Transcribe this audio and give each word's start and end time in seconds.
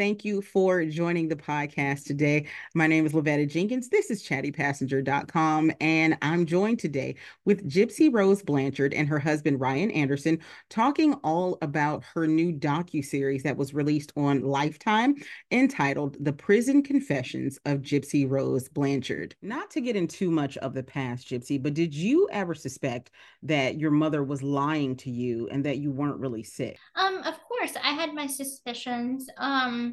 Thank 0.00 0.24
you 0.24 0.40
for 0.40 0.82
joining 0.86 1.28
the 1.28 1.36
podcast 1.36 2.04
today. 2.04 2.46
My 2.74 2.86
name 2.86 3.04
is 3.04 3.12
Lavetta 3.12 3.46
Jenkins. 3.46 3.90
This 3.90 4.10
is 4.10 4.26
chattypassenger.com, 4.26 5.72
and 5.78 6.16
I'm 6.22 6.46
joined 6.46 6.78
today 6.78 7.16
with 7.44 7.68
Gypsy 7.68 8.10
Rose 8.10 8.42
Blanchard 8.42 8.94
and 8.94 9.06
her 9.06 9.18
husband 9.18 9.60
Ryan 9.60 9.90
Anderson 9.90 10.38
talking 10.70 11.12
all 11.22 11.58
about 11.60 12.02
her 12.14 12.26
new 12.26 12.50
docu-series 12.50 13.42
that 13.42 13.58
was 13.58 13.74
released 13.74 14.10
on 14.16 14.40
Lifetime 14.40 15.16
entitled 15.50 16.16
The 16.24 16.32
Prison 16.32 16.82
Confessions 16.82 17.58
of 17.66 17.82
Gypsy 17.82 18.26
Rose 18.26 18.70
Blanchard. 18.70 19.34
Not 19.42 19.70
to 19.72 19.82
get 19.82 19.96
in 19.96 20.08
too 20.08 20.30
much 20.30 20.56
of 20.56 20.72
the 20.72 20.82
past, 20.82 21.28
Gypsy, 21.28 21.62
but 21.62 21.74
did 21.74 21.94
you 21.94 22.26
ever 22.32 22.54
suspect 22.54 23.10
that 23.42 23.78
your 23.78 23.90
mother 23.90 24.24
was 24.24 24.42
lying 24.42 24.96
to 24.96 25.10
you 25.10 25.46
and 25.52 25.62
that 25.66 25.76
you 25.76 25.92
weren't 25.92 26.20
really 26.20 26.42
sick? 26.42 26.78
Um, 26.94 27.18
of 27.18 27.38
course, 27.42 27.74
I 27.84 27.92
had 27.92 28.14
my 28.14 28.26
suspicions. 28.26 29.28
Um, 29.36 29.89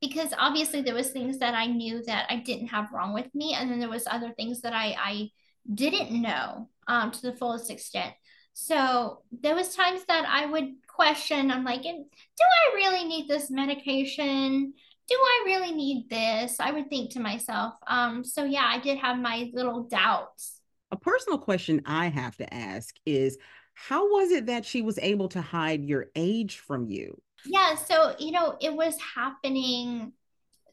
because 0.00 0.32
obviously 0.38 0.82
there 0.82 0.94
was 0.94 1.10
things 1.10 1.38
that 1.38 1.54
I 1.54 1.66
knew 1.66 2.02
that 2.04 2.26
I 2.30 2.36
didn't 2.36 2.68
have 2.68 2.92
wrong 2.92 3.14
with 3.14 3.34
me, 3.34 3.54
and 3.54 3.70
then 3.70 3.80
there 3.80 3.88
was 3.88 4.06
other 4.06 4.32
things 4.36 4.60
that 4.62 4.72
I 4.72 4.96
I 4.98 5.30
didn't 5.72 6.10
know 6.10 6.68
um, 6.86 7.10
to 7.10 7.22
the 7.22 7.36
fullest 7.36 7.70
extent. 7.70 8.14
So 8.54 9.22
there 9.30 9.54
was 9.54 9.76
times 9.76 10.04
that 10.08 10.24
I 10.26 10.46
would 10.46 10.72
question. 10.88 11.50
I'm 11.50 11.64
like, 11.64 11.82
do 11.82 11.90
I 11.90 12.74
really 12.74 13.04
need 13.04 13.28
this 13.28 13.50
medication? 13.50 14.72
Do 15.06 15.14
I 15.14 15.42
really 15.46 15.72
need 15.72 16.10
this? 16.10 16.58
I 16.58 16.72
would 16.72 16.90
think 16.90 17.12
to 17.12 17.20
myself. 17.20 17.74
Um, 17.86 18.24
so 18.24 18.44
yeah, 18.44 18.64
I 18.66 18.80
did 18.80 18.98
have 18.98 19.18
my 19.18 19.50
little 19.54 19.84
doubts. 19.84 20.60
A 20.90 20.96
personal 20.96 21.38
question 21.38 21.82
I 21.86 22.08
have 22.08 22.36
to 22.38 22.52
ask 22.52 22.96
is 23.06 23.38
how 23.74 24.10
was 24.10 24.32
it 24.32 24.46
that 24.46 24.64
she 24.64 24.82
was 24.82 24.98
able 24.98 25.28
to 25.28 25.40
hide 25.40 25.84
your 25.84 26.06
age 26.16 26.58
from 26.58 26.86
you? 26.86 27.20
Yeah, 27.44 27.74
so 27.74 28.14
you 28.18 28.32
know, 28.32 28.56
it 28.60 28.72
was 28.72 28.96
happening. 29.14 30.12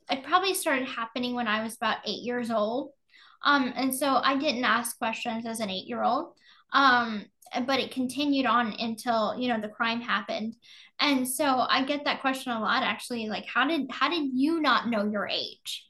It 0.10 0.24
probably 0.24 0.54
started 0.54 0.88
happening 0.88 1.36
when 1.36 1.48
I 1.48 1.64
was 1.64 1.76
about 1.76 1.98
eight 2.06 2.24
years 2.24 2.52
old. 2.52 2.92
Um, 3.44 3.74
and 3.76 3.94
so 3.94 4.20
I 4.24 4.38
didn't 4.38 4.64
ask 4.64 4.98
questions 4.98 5.46
as 5.46 5.60
an 5.60 5.70
eight 5.70 5.88
year 5.88 6.04
old. 6.04 6.34
Um, 6.74 7.26
but 7.68 7.80
it 7.80 7.92
continued 7.92 8.46
on 8.46 8.74
until 8.80 9.38
you 9.40 9.48
know 9.48 9.62
the 9.62 9.70
crime 9.70 10.02
happened. 10.02 10.56
And 11.00 11.28
so 11.28 11.46
I 11.46 11.84
get 11.84 12.06
that 12.06 12.22
question 12.22 12.52
a 12.52 12.60
lot 12.60 12.84
actually, 12.84 13.28
like 13.28 13.46
how 13.46 13.68
did 13.68 13.90
how 13.92 14.10
did 14.10 14.30
you 14.34 14.62
not 14.62 14.90
know 14.90 15.06
your 15.10 15.28
age? 15.28 15.86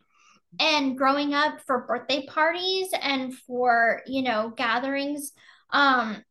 And 0.59 0.97
growing 0.97 1.33
up 1.33 1.59
for 1.65 1.85
birthday 1.85 2.25
parties 2.27 2.87
and 3.01 3.33
for, 3.33 4.01
you 4.05 4.21
know, 4.21 4.53
gatherings, 4.55 5.33
um, 5.71 6.23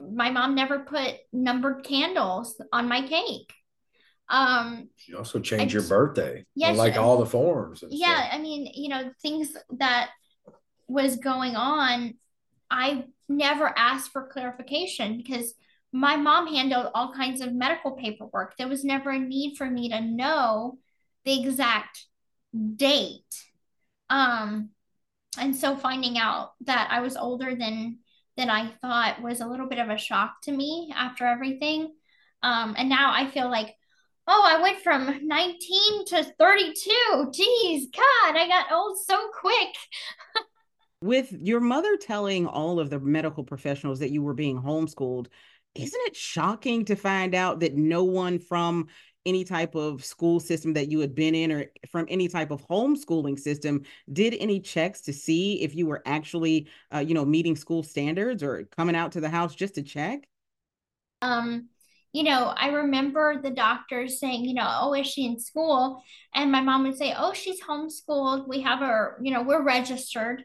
my 0.00 0.30
mom 0.30 0.54
never 0.54 0.80
put 0.80 1.14
numbered 1.32 1.84
candles 1.84 2.60
on 2.72 2.88
my 2.88 3.06
cake. 3.06 3.52
Um, 4.28 4.88
you 5.06 5.18
also 5.18 5.40
changed 5.40 5.74
your 5.74 5.82
birthday. 5.82 6.46
Yes, 6.54 6.76
like 6.76 6.96
all 6.96 7.18
the 7.18 7.26
forms. 7.26 7.84
Yeah, 7.88 8.22
stuff. 8.22 8.28
I 8.32 8.38
mean, 8.38 8.70
you 8.74 8.88
know, 8.88 9.10
things 9.20 9.54
that 9.78 10.10
was 10.88 11.16
going 11.16 11.56
on, 11.56 12.14
I 12.70 13.04
never 13.28 13.72
asked 13.76 14.12
for 14.12 14.26
clarification 14.26 15.18
because 15.18 15.54
my 15.92 16.16
mom 16.16 16.46
handled 16.46 16.90
all 16.94 17.12
kinds 17.12 17.40
of 17.40 17.52
medical 17.52 17.92
paperwork. 17.92 18.56
There 18.56 18.68
was 18.68 18.84
never 18.84 19.10
a 19.10 19.18
need 19.18 19.56
for 19.56 19.68
me 19.68 19.90
to 19.90 20.00
know 20.00 20.78
the 21.24 21.38
exact 21.40 22.06
date. 22.76 23.44
Um, 24.08 24.70
and 25.38 25.54
so 25.54 25.76
finding 25.76 26.18
out 26.18 26.52
that 26.62 26.88
I 26.90 27.00
was 27.00 27.16
older 27.16 27.54
than 27.54 27.98
than 28.36 28.48
I 28.48 28.70
thought 28.80 29.20
was 29.20 29.40
a 29.40 29.46
little 29.46 29.68
bit 29.68 29.78
of 29.78 29.90
a 29.90 29.98
shock 29.98 30.40
to 30.42 30.52
me 30.52 30.90
after 30.94 31.26
everything. 31.26 31.92
Um, 32.42 32.74
and 32.78 32.88
now 32.88 33.12
I 33.12 33.30
feel 33.30 33.50
like, 33.50 33.74
oh, 34.26 34.42
I 34.44 34.60
went 34.60 34.80
from 34.80 35.26
19 35.26 36.04
to 36.06 36.24
32. 36.38 37.30
Geez, 37.32 37.88
God, 37.94 38.36
I 38.36 38.46
got 38.48 38.72
old 38.72 38.98
so 38.98 39.28
quick. 39.38 39.74
With 41.02 41.32
your 41.32 41.60
mother 41.60 41.96
telling 41.96 42.46
all 42.46 42.78
of 42.78 42.90
the 42.90 43.00
medical 43.00 43.42
professionals 43.42 43.98
that 43.98 44.10
you 44.10 44.22
were 44.22 44.34
being 44.34 44.60
homeschooled, 44.60 45.26
isn't 45.74 46.00
it 46.06 46.16
shocking 46.16 46.84
to 46.84 46.94
find 46.94 47.34
out 47.34 47.60
that 47.60 47.74
no 47.74 48.04
one 48.04 48.38
from 48.38 48.86
any 49.24 49.44
type 49.44 49.74
of 49.74 50.04
school 50.04 50.40
system 50.40 50.72
that 50.74 50.90
you 50.90 50.98
had 51.00 51.14
been 51.14 51.34
in 51.34 51.52
or 51.52 51.66
from 51.90 52.06
any 52.08 52.28
type 52.28 52.50
of 52.50 52.66
homeschooling 52.66 53.38
system 53.38 53.82
did 54.12 54.34
any 54.40 54.58
checks 54.60 55.00
to 55.00 55.12
see 55.12 55.62
if 55.62 55.74
you 55.74 55.86
were 55.86 56.02
actually 56.06 56.68
uh, 56.92 56.98
you 56.98 57.14
know 57.14 57.24
meeting 57.24 57.54
school 57.54 57.82
standards 57.82 58.42
or 58.42 58.64
coming 58.76 58.96
out 58.96 59.12
to 59.12 59.20
the 59.20 59.28
house 59.28 59.54
just 59.54 59.74
to 59.76 59.82
check 59.82 60.26
um 61.22 61.68
you 62.12 62.22
know 62.22 62.52
i 62.56 62.68
remember 62.68 63.40
the 63.40 63.50
doctors 63.50 64.20
saying 64.20 64.44
you 64.44 64.54
know 64.54 64.78
oh 64.80 64.94
is 64.94 65.06
she 65.06 65.26
in 65.26 65.38
school 65.38 66.02
and 66.34 66.52
my 66.52 66.60
mom 66.60 66.82
would 66.84 66.96
say 66.96 67.14
oh 67.16 67.32
she's 67.32 67.62
homeschooled 67.62 68.48
we 68.48 68.60
have 68.60 68.80
her 68.80 69.18
you 69.22 69.32
know 69.32 69.42
we're 69.42 69.62
registered 69.62 70.44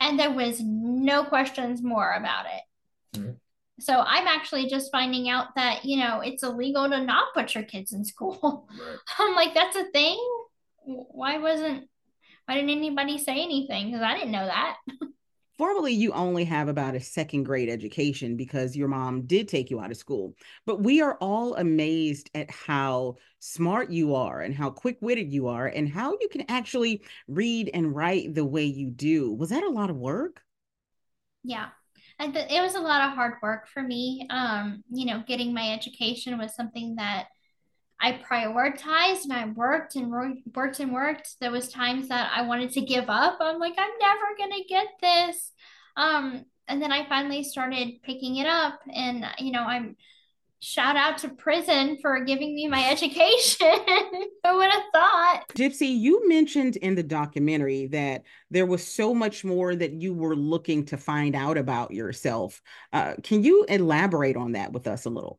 and 0.00 0.18
there 0.18 0.32
was 0.32 0.60
no 0.60 1.24
questions 1.24 1.82
more 1.82 2.12
about 2.12 2.46
it 2.46 3.18
mm-hmm. 3.18 3.32
So 3.82 3.98
I'm 4.06 4.28
actually 4.28 4.68
just 4.68 4.92
finding 4.92 5.28
out 5.28 5.56
that, 5.56 5.84
you 5.84 5.98
know, 5.98 6.20
it's 6.20 6.44
illegal 6.44 6.88
to 6.88 7.02
not 7.02 7.34
put 7.34 7.54
your 7.54 7.64
kids 7.64 7.92
in 7.92 8.04
school. 8.04 8.68
Right. 8.70 8.96
I'm 9.18 9.34
like, 9.34 9.54
that's 9.54 9.74
a 9.74 9.90
thing. 9.90 10.18
Why 10.84 11.38
wasn't, 11.38 11.88
why 12.46 12.54
didn't 12.54 12.70
anybody 12.70 13.18
say 13.18 13.42
anything? 13.42 13.86
Because 13.86 14.02
I 14.02 14.14
didn't 14.14 14.30
know 14.30 14.46
that. 14.46 14.76
Formally, 15.62 15.92
you 15.92 16.10
only 16.10 16.44
have 16.46 16.66
about 16.66 16.96
a 16.96 17.00
second 17.00 17.44
grade 17.44 17.68
education 17.68 18.36
because 18.36 18.74
your 18.74 18.88
mom 18.88 19.26
did 19.26 19.46
take 19.46 19.70
you 19.70 19.78
out 19.78 19.92
of 19.92 19.96
school. 19.96 20.34
But 20.66 20.82
we 20.82 21.00
are 21.00 21.16
all 21.20 21.54
amazed 21.54 22.30
at 22.34 22.50
how 22.50 23.18
smart 23.38 23.88
you 23.88 24.16
are 24.16 24.40
and 24.40 24.52
how 24.52 24.70
quick 24.70 24.98
witted 25.00 25.32
you 25.32 25.46
are 25.46 25.68
and 25.68 25.88
how 25.88 26.18
you 26.20 26.28
can 26.32 26.44
actually 26.48 27.04
read 27.28 27.70
and 27.72 27.94
write 27.94 28.34
the 28.34 28.44
way 28.44 28.64
you 28.64 28.90
do. 28.90 29.32
Was 29.34 29.50
that 29.50 29.62
a 29.62 29.70
lot 29.70 29.88
of 29.88 29.94
work? 29.94 30.42
Yeah, 31.44 31.68
it 32.18 32.60
was 32.60 32.74
a 32.74 32.80
lot 32.80 33.08
of 33.08 33.14
hard 33.14 33.34
work 33.40 33.68
for 33.68 33.84
me. 33.84 34.26
Um, 34.30 34.82
you 34.90 35.06
know, 35.06 35.22
getting 35.28 35.54
my 35.54 35.72
education 35.72 36.38
was 36.38 36.56
something 36.56 36.96
that 36.96 37.28
I 38.02 38.20
prioritized 38.28 39.24
and 39.24 39.32
I 39.32 39.46
worked 39.46 39.94
and 39.94 40.10
worked 40.10 40.80
and 40.80 40.92
worked. 40.92 41.36
There 41.40 41.52
was 41.52 41.68
times 41.68 42.08
that 42.08 42.32
I 42.34 42.42
wanted 42.42 42.72
to 42.72 42.80
give 42.80 43.08
up. 43.08 43.38
I'm 43.40 43.60
like, 43.60 43.74
I'm 43.78 43.90
never 44.00 44.24
gonna 44.36 44.64
get 44.68 44.88
this. 45.00 45.52
Um, 45.96 46.44
and 46.66 46.82
then 46.82 46.90
I 46.90 47.08
finally 47.08 47.44
started 47.44 48.02
picking 48.02 48.36
it 48.36 48.46
up, 48.46 48.80
and 48.92 49.24
you 49.38 49.52
know, 49.52 49.62
I'm 49.62 49.96
shout 50.58 50.96
out 50.96 51.18
to 51.18 51.28
prison 51.28 51.98
for 52.00 52.24
giving 52.24 52.54
me 52.54 52.66
my 52.66 52.84
education. 52.90 53.68
Who 54.44 54.56
would 54.56 54.70
have 54.70 54.82
thought? 54.92 55.44
Gypsy, 55.54 55.96
you 55.96 56.28
mentioned 56.28 56.76
in 56.76 56.96
the 56.96 57.02
documentary 57.04 57.86
that 57.88 58.22
there 58.50 58.66
was 58.66 58.84
so 58.84 59.14
much 59.14 59.44
more 59.44 59.76
that 59.76 59.92
you 59.92 60.12
were 60.12 60.34
looking 60.34 60.84
to 60.86 60.96
find 60.96 61.36
out 61.36 61.56
about 61.56 61.92
yourself. 61.92 62.62
Uh, 62.92 63.14
can 63.22 63.44
you 63.44 63.64
elaborate 63.68 64.36
on 64.36 64.52
that 64.52 64.72
with 64.72 64.88
us 64.88 65.04
a 65.04 65.10
little? 65.10 65.38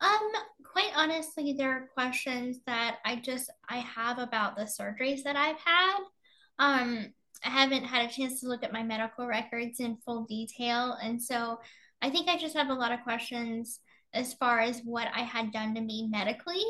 Um, 0.00 0.32
quite 0.80 0.92
honestly, 0.96 1.54
there 1.56 1.70
are 1.70 1.90
questions 1.94 2.58
that 2.66 2.98
I 3.04 3.16
just 3.16 3.50
I 3.68 3.78
have 3.78 4.18
about 4.18 4.56
the 4.56 4.62
surgeries 4.62 5.22
that 5.24 5.36
I've 5.36 5.58
had. 5.58 5.98
Um, 6.58 7.12
I 7.44 7.50
haven't 7.50 7.84
had 7.84 8.08
a 8.08 8.12
chance 8.12 8.40
to 8.40 8.48
look 8.48 8.62
at 8.62 8.72
my 8.72 8.82
medical 8.82 9.26
records 9.26 9.80
in 9.80 9.98
full 10.04 10.24
detail, 10.24 10.96
and 11.02 11.22
so 11.22 11.58
I 12.02 12.10
think 12.10 12.28
I 12.28 12.38
just 12.38 12.56
have 12.56 12.68
a 12.68 12.74
lot 12.74 12.92
of 12.92 13.02
questions 13.02 13.80
as 14.14 14.34
far 14.34 14.60
as 14.60 14.80
what 14.84 15.08
I 15.14 15.20
had 15.20 15.52
done 15.52 15.74
to 15.74 15.80
me 15.80 16.08
medically. 16.10 16.64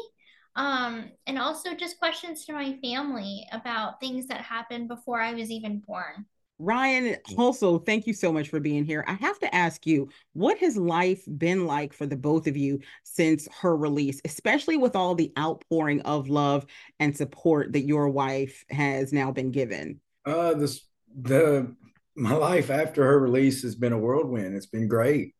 Um, 0.56 1.12
and 1.26 1.38
also 1.38 1.74
just 1.74 2.00
questions 2.00 2.44
to 2.44 2.52
my 2.52 2.76
family 2.82 3.46
about 3.52 4.00
things 4.00 4.26
that 4.26 4.40
happened 4.40 4.88
before 4.88 5.20
I 5.20 5.32
was 5.32 5.50
even 5.50 5.78
born. 5.86 6.26
Ryan, 6.62 7.16
also, 7.38 7.78
thank 7.78 8.06
you 8.06 8.12
so 8.12 8.30
much 8.30 8.50
for 8.50 8.60
being 8.60 8.84
here. 8.84 9.02
I 9.08 9.14
have 9.14 9.38
to 9.38 9.54
ask 9.54 9.86
you, 9.86 10.10
what 10.34 10.58
has 10.58 10.76
life 10.76 11.24
been 11.38 11.66
like 11.66 11.94
for 11.94 12.04
the 12.04 12.18
both 12.18 12.46
of 12.46 12.54
you 12.54 12.80
since 13.02 13.48
her 13.62 13.74
release, 13.74 14.20
especially 14.26 14.76
with 14.76 14.94
all 14.94 15.14
the 15.14 15.32
outpouring 15.38 16.02
of 16.02 16.28
love 16.28 16.66
and 16.98 17.16
support 17.16 17.72
that 17.72 17.86
your 17.86 18.10
wife 18.10 18.62
has 18.68 19.10
now 19.10 19.32
been 19.32 19.52
given? 19.52 20.00
Uh, 20.26 20.52
this 20.52 20.82
the 21.18 21.74
my 22.14 22.34
life 22.34 22.68
after 22.68 23.04
her 23.04 23.18
release 23.18 23.62
has 23.62 23.74
been 23.74 23.94
a 23.94 23.98
whirlwind. 23.98 24.54
It's 24.54 24.66
been 24.66 24.86
great. 24.86 25.34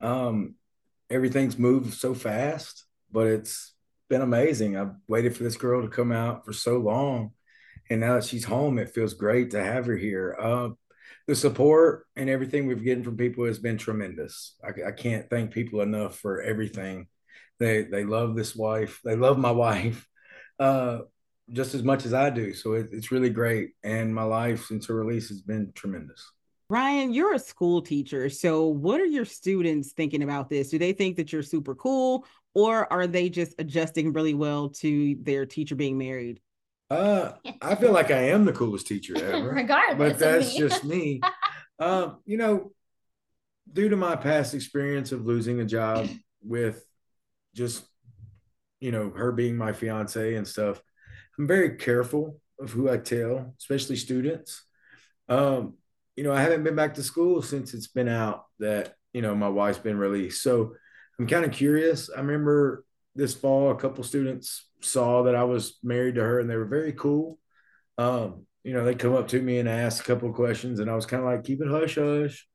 Um, 0.00 0.54
everything's 1.10 1.58
moved 1.58 1.92
so 1.92 2.14
fast, 2.14 2.86
but 3.10 3.26
it's 3.26 3.74
been 4.08 4.22
amazing. 4.22 4.78
I've 4.78 4.94
waited 5.06 5.36
for 5.36 5.42
this 5.42 5.58
girl 5.58 5.82
to 5.82 5.88
come 5.88 6.12
out 6.12 6.46
for 6.46 6.54
so 6.54 6.78
long. 6.78 7.32
And 7.92 8.00
now 8.00 8.14
that 8.14 8.24
she's 8.24 8.44
home, 8.44 8.78
it 8.78 8.88
feels 8.88 9.12
great 9.12 9.50
to 9.50 9.62
have 9.62 9.84
her 9.84 9.96
here. 9.96 10.34
Uh, 10.40 10.70
the 11.26 11.34
support 11.34 12.06
and 12.16 12.30
everything 12.30 12.66
we've 12.66 12.84
gotten 12.84 13.04
from 13.04 13.18
people 13.18 13.44
has 13.44 13.58
been 13.58 13.76
tremendous. 13.76 14.56
I, 14.64 14.88
I, 14.88 14.92
can't 14.92 15.28
thank 15.28 15.52
people 15.52 15.82
enough 15.82 16.18
for 16.18 16.40
everything. 16.40 17.06
They 17.58 17.82
they 17.82 18.04
love 18.04 18.34
this 18.34 18.56
wife. 18.56 19.00
They 19.04 19.14
love 19.14 19.38
my 19.38 19.50
wife 19.66 20.08
uh, 20.58 21.00
just 21.52 21.74
as 21.74 21.82
much 21.82 22.06
as 22.06 22.14
I 22.14 22.30
do. 22.30 22.54
So 22.54 22.72
it, 22.72 22.88
it's 22.92 23.12
really 23.12 23.28
great. 23.28 23.72
And 23.84 24.14
my 24.14 24.24
life 24.24 24.64
since 24.64 24.86
her 24.86 24.94
release 24.94 25.28
has 25.28 25.42
been 25.42 25.72
tremendous. 25.74 26.32
Ryan, 26.70 27.12
you're 27.12 27.34
a 27.34 27.38
school 27.38 27.82
teacher. 27.82 28.30
So, 28.30 28.68
what 28.68 29.02
are 29.02 29.04
your 29.04 29.26
students 29.26 29.92
thinking 29.92 30.22
about 30.22 30.48
this? 30.48 30.70
Do 30.70 30.78
they 30.78 30.94
think 30.94 31.16
that 31.16 31.30
you're 31.30 31.42
super 31.42 31.74
cool, 31.74 32.24
or 32.54 32.90
are 32.90 33.06
they 33.06 33.28
just 33.28 33.54
adjusting 33.58 34.14
really 34.14 34.32
well 34.32 34.70
to 34.80 35.14
their 35.20 35.44
teacher 35.44 35.74
being 35.74 35.98
married? 35.98 36.40
Uh, 36.92 37.32
I 37.62 37.74
feel 37.74 37.92
like 37.92 38.10
I 38.10 38.28
am 38.28 38.44
the 38.44 38.52
coolest 38.52 38.86
teacher 38.86 39.14
ever, 39.24 39.50
regardless. 39.50 39.98
But 39.98 40.18
that's 40.18 40.54
just 40.54 40.84
me. 40.84 41.20
um, 41.78 42.18
you 42.24 42.36
know, 42.36 42.72
due 43.72 43.88
to 43.88 43.96
my 43.96 44.16
past 44.16 44.54
experience 44.54 45.12
of 45.12 45.24
losing 45.24 45.60
a 45.60 45.64
job 45.64 46.08
with 46.42 46.84
just, 47.54 47.84
you 48.80 48.92
know, 48.92 49.10
her 49.10 49.32
being 49.32 49.56
my 49.56 49.72
fiance 49.72 50.34
and 50.34 50.46
stuff, 50.46 50.82
I'm 51.38 51.46
very 51.46 51.76
careful 51.76 52.40
of 52.60 52.70
who 52.70 52.90
I 52.90 52.98
tell, 52.98 53.54
especially 53.58 53.96
students. 53.96 54.62
Um, 55.28 55.74
you 56.14 56.24
know, 56.24 56.32
I 56.32 56.42
haven't 56.42 56.64
been 56.64 56.76
back 56.76 56.94
to 56.94 57.02
school 57.02 57.40
since 57.40 57.72
it's 57.72 57.86
been 57.86 58.08
out 58.08 58.44
that, 58.58 58.96
you 59.14 59.22
know, 59.22 59.34
my 59.34 59.48
wife's 59.48 59.78
been 59.78 59.96
released. 59.96 60.42
So 60.42 60.74
I'm 61.18 61.26
kind 61.26 61.44
of 61.44 61.52
curious. 61.52 62.10
I 62.14 62.20
remember 62.20 62.84
this 63.14 63.34
fall, 63.34 63.70
a 63.70 63.76
couple 63.76 64.04
students 64.04 64.66
saw 64.82 65.24
that 65.24 65.34
I 65.34 65.44
was 65.44 65.78
married 65.82 66.16
to 66.16 66.22
her 66.22 66.40
and 66.40 66.48
they 66.48 66.56
were 66.56 66.64
very 66.64 66.92
cool. 66.92 67.38
Um, 67.98 68.46
you 68.64 68.72
know, 68.72 68.84
they 68.84 68.94
come 68.94 69.14
up 69.14 69.28
to 69.28 69.40
me 69.40 69.58
and 69.58 69.68
ask 69.68 70.02
a 70.02 70.06
couple 70.06 70.28
of 70.28 70.34
questions, 70.34 70.78
and 70.78 70.90
I 70.90 70.94
was 70.94 71.06
kind 71.06 71.22
of 71.22 71.28
like, 71.28 71.44
keep 71.44 71.60
it 71.60 71.68
hush 71.68 71.96
hush. 71.96 72.46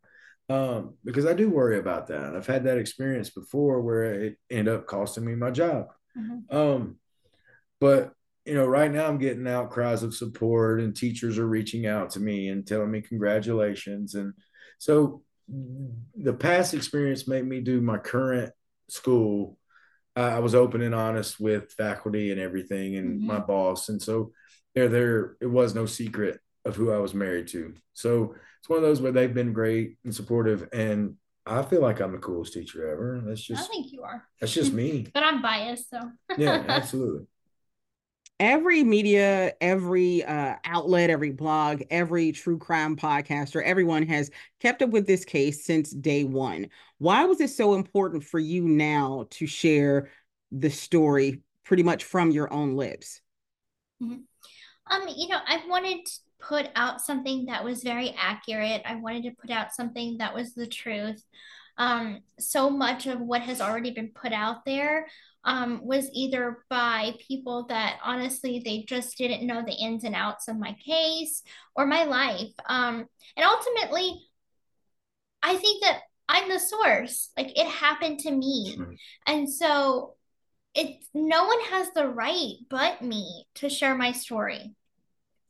Um, 0.50 0.95
because 1.03 1.25
I 1.25 1.33
do 1.33 1.50
worry 1.50 1.77
about 1.77 2.07
that. 2.07 2.33
I've 2.35 2.47
had 2.47 2.63
that 2.63 2.77
experience 2.77 3.29
before 3.29 3.81
where 3.81 4.03
it 4.06 4.38
ended 4.50 4.74
up 4.74 4.88
costing 4.88 5.25
me 5.25 5.35
my 5.35 5.51
job. 5.51 5.88
Mm-hmm. 6.18 6.56
Um, 6.56 6.95
but 7.81 8.13
you 8.45 8.53
know, 8.53 8.65
right 8.65 8.89
now 8.89 9.07
I'm 9.07 9.18
getting 9.18 9.45
outcries 9.45 10.03
of 10.03 10.15
support 10.15 10.79
and 10.79 10.95
teachers 10.95 11.38
are 11.38 11.47
reaching 11.47 11.85
out 11.85 12.12
to 12.12 12.21
me 12.21 12.47
and 12.47 12.65
telling 12.65 12.89
me 12.89 13.01
congratulations. 13.01 14.15
And 14.15 14.33
so 14.79 15.21
the 15.50 16.33
past 16.33 16.74
experience 16.74 17.27
made 17.27 17.45
me 17.45 17.59
do 17.59 17.81
my 17.81 17.97
current 17.97 18.53
school. 18.89 19.57
I 20.21 20.39
was 20.39 20.55
open 20.55 20.81
and 20.81 20.95
honest 20.95 21.39
with 21.39 21.71
faculty 21.71 22.31
and 22.31 22.39
everything 22.39 22.95
and 22.95 23.17
mm-hmm. 23.17 23.27
my 23.27 23.39
boss. 23.39 23.89
And 23.89 24.01
so 24.01 24.31
there, 24.73 24.89
there, 24.89 25.37
it 25.41 25.47
was 25.47 25.75
no 25.75 25.85
secret 25.85 26.39
of 26.65 26.75
who 26.75 26.91
I 26.91 26.97
was 26.97 27.13
married 27.13 27.47
to. 27.49 27.73
So 27.93 28.35
it's 28.59 28.69
one 28.69 28.77
of 28.77 28.83
those 28.83 29.01
where 29.01 29.11
they've 29.11 29.33
been 29.33 29.53
great 29.53 29.97
and 30.03 30.13
supportive. 30.13 30.67
And 30.73 31.15
I 31.45 31.61
feel 31.61 31.81
like 31.81 31.99
I'm 31.99 32.11
the 32.11 32.17
coolest 32.17 32.53
teacher 32.53 32.89
ever. 32.89 33.21
That's 33.25 33.41
just, 33.41 33.63
I 33.63 33.67
think 33.67 33.91
you 33.91 34.03
are. 34.03 34.23
That's 34.41 34.53
just 34.53 34.73
me. 34.73 35.07
but 35.13 35.23
I'm 35.23 35.41
biased. 35.41 35.89
So, 35.89 36.11
yeah, 36.37 36.63
absolutely 36.67 37.27
every 38.39 38.84
media, 38.84 39.54
every 39.62 40.24
uh, 40.24 40.56
outlet, 40.66 41.10
every 41.10 41.31
blog, 41.31 41.81
every 41.89 42.31
true 42.31 42.57
crime 42.57 42.95
podcaster, 42.95 43.63
everyone 43.63 44.04
has 44.04 44.30
kept 44.60 44.81
up 44.81 44.89
with 44.89 45.07
this 45.07 45.25
case 45.25 45.66
since 45.66 45.92
day 45.92 46.24
one. 46.24 46.69
Why 47.00 47.25
was 47.25 47.42
it 47.42 47.50
so 47.50 47.74
important 47.74 48.24
for 48.24 48.39
you 48.39 48.68
now 48.68 49.28
to 49.31 49.48
share 49.48 50.10
the 50.51 50.69
story 50.69 51.42
pretty 51.63 51.84
much 51.84 52.04
from 52.04 52.31
your 52.31 52.51
own 52.54 52.75
lips? 52.75 53.22
Mm-hmm. 54.01 54.22
Um, 54.89 55.07
you 55.16 55.28
know, 55.28 55.39
I 55.45 55.63
wanted 55.68 56.06
to 56.06 56.12
put 56.39 56.69
out 56.75 57.01
something 57.01 57.48
that 57.48 57.63
was 57.63 57.84
very 57.84 58.16
accurate. 58.18 58.84
I 58.86 58.95
wanted 58.95 59.24
to 59.24 59.31
put 59.31 59.50
out 59.50 59.74
something 59.74 60.19
that 60.19 60.34
was 60.34 60.54
the 60.54 60.68
truth. 60.68 61.22
Um, 61.78 62.22
so 62.39 62.69
much 62.69 63.06
of 63.06 63.19
what 63.19 63.42
has 63.42 63.62
already 63.62 63.92
been 63.92 64.10
put 64.10 64.34
out 64.34 64.66
there 64.66 65.07
um, 65.47 65.79
was 65.81 66.09
either 66.13 66.65
by 66.69 67.13
people 67.25 67.65
that 67.69 67.99
honestly 68.03 68.61
they 68.63 68.83
just 68.83 69.17
didn't 69.17 69.47
know 69.47 69.63
the 69.65 69.71
ins 69.71 70.03
and 70.03 70.13
outs 70.13 70.49
of 70.49 70.59
my 70.59 70.75
case 70.85 71.41
or 71.73 71.88
my 71.88 72.03
life. 72.03 72.51
Um, 72.67 73.05
and 73.38 73.45
ultimately, 73.45 74.21
I 75.41 75.55
think 75.55 75.83
that 75.83 76.01
I'm 76.27 76.49
the 76.49 76.59
source. 76.59 77.31
Like 77.38 77.57
it 77.57 77.65
happened 77.65 78.19
to 78.19 78.31
me. 78.31 78.77
And 79.25 79.49
so 79.51 80.15
it's 80.75 81.07
no 81.13 81.45
one 81.45 81.61
has 81.71 81.88
the 81.95 82.09
right 82.09 82.55
but 82.69 83.01
me 83.01 83.47
to 83.55 83.69
share 83.69 83.95
my 83.95 84.11
story. 84.11 84.75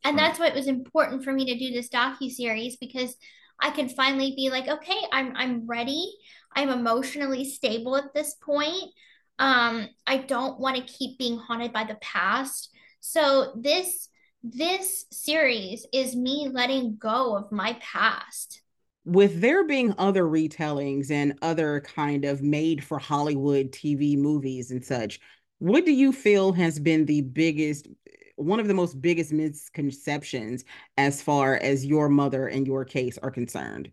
And 0.04 0.16
that's 0.16 0.38
why 0.38 0.46
it 0.46 0.54
was 0.54 0.68
important 0.68 1.24
for 1.24 1.32
me 1.32 1.44
to 1.46 1.58
do 1.58 1.74
this 1.74 1.88
docu 1.88 2.30
series 2.30 2.76
because 2.76 3.16
I 3.60 3.72
could 3.72 3.90
finally 3.90 4.32
be 4.36 4.48
like, 4.48 4.68
okay, 4.68 5.00
I'm 5.10 5.34
I'm 5.34 5.66
ready. 5.66 6.14
I'm 6.54 6.68
emotionally 6.68 7.44
stable 7.44 7.96
at 7.96 8.14
this 8.14 8.34
point. 8.34 8.92
Um, 9.38 9.88
I 10.06 10.18
don't 10.18 10.58
want 10.58 10.76
to 10.76 10.82
keep 10.82 11.18
being 11.18 11.38
haunted 11.38 11.72
by 11.72 11.84
the 11.84 11.96
past. 11.96 12.70
So 13.00 13.52
this 13.56 14.08
this 14.42 15.06
series 15.10 15.84
is 15.92 16.14
me 16.14 16.48
letting 16.52 16.96
go 16.96 17.36
of 17.36 17.50
my 17.50 17.76
past. 17.80 18.62
With 19.04 19.40
there 19.40 19.66
being 19.66 19.94
other 19.98 20.24
retellings 20.24 21.10
and 21.10 21.38
other 21.42 21.80
kind 21.80 22.24
of 22.24 22.42
made 22.42 22.84
for 22.84 22.98
Hollywood 22.98 23.72
TV 23.72 24.16
movies 24.16 24.70
and 24.70 24.84
such, 24.84 25.18
what 25.58 25.84
do 25.84 25.92
you 25.92 26.12
feel 26.12 26.52
has 26.52 26.78
been 26.78 27.04
the 27.06 27.22
biggest 27.22 27.88
one 28.36 28.60
of 28.60 28.68
the 28.68 28.74
most 28.74 29.02
biggest 29.02 29.32
misconceptions 29.32 30.64
as 30.96 31.20
far 31.20 31.56
as 31.56 31.84
your 31.84 32.08
mother 32.08 32.46
and 32.46 32.66
your 32.66 32.84
case 32.84 33.18
are 33.18 33.32
concerned? 33.32 33.90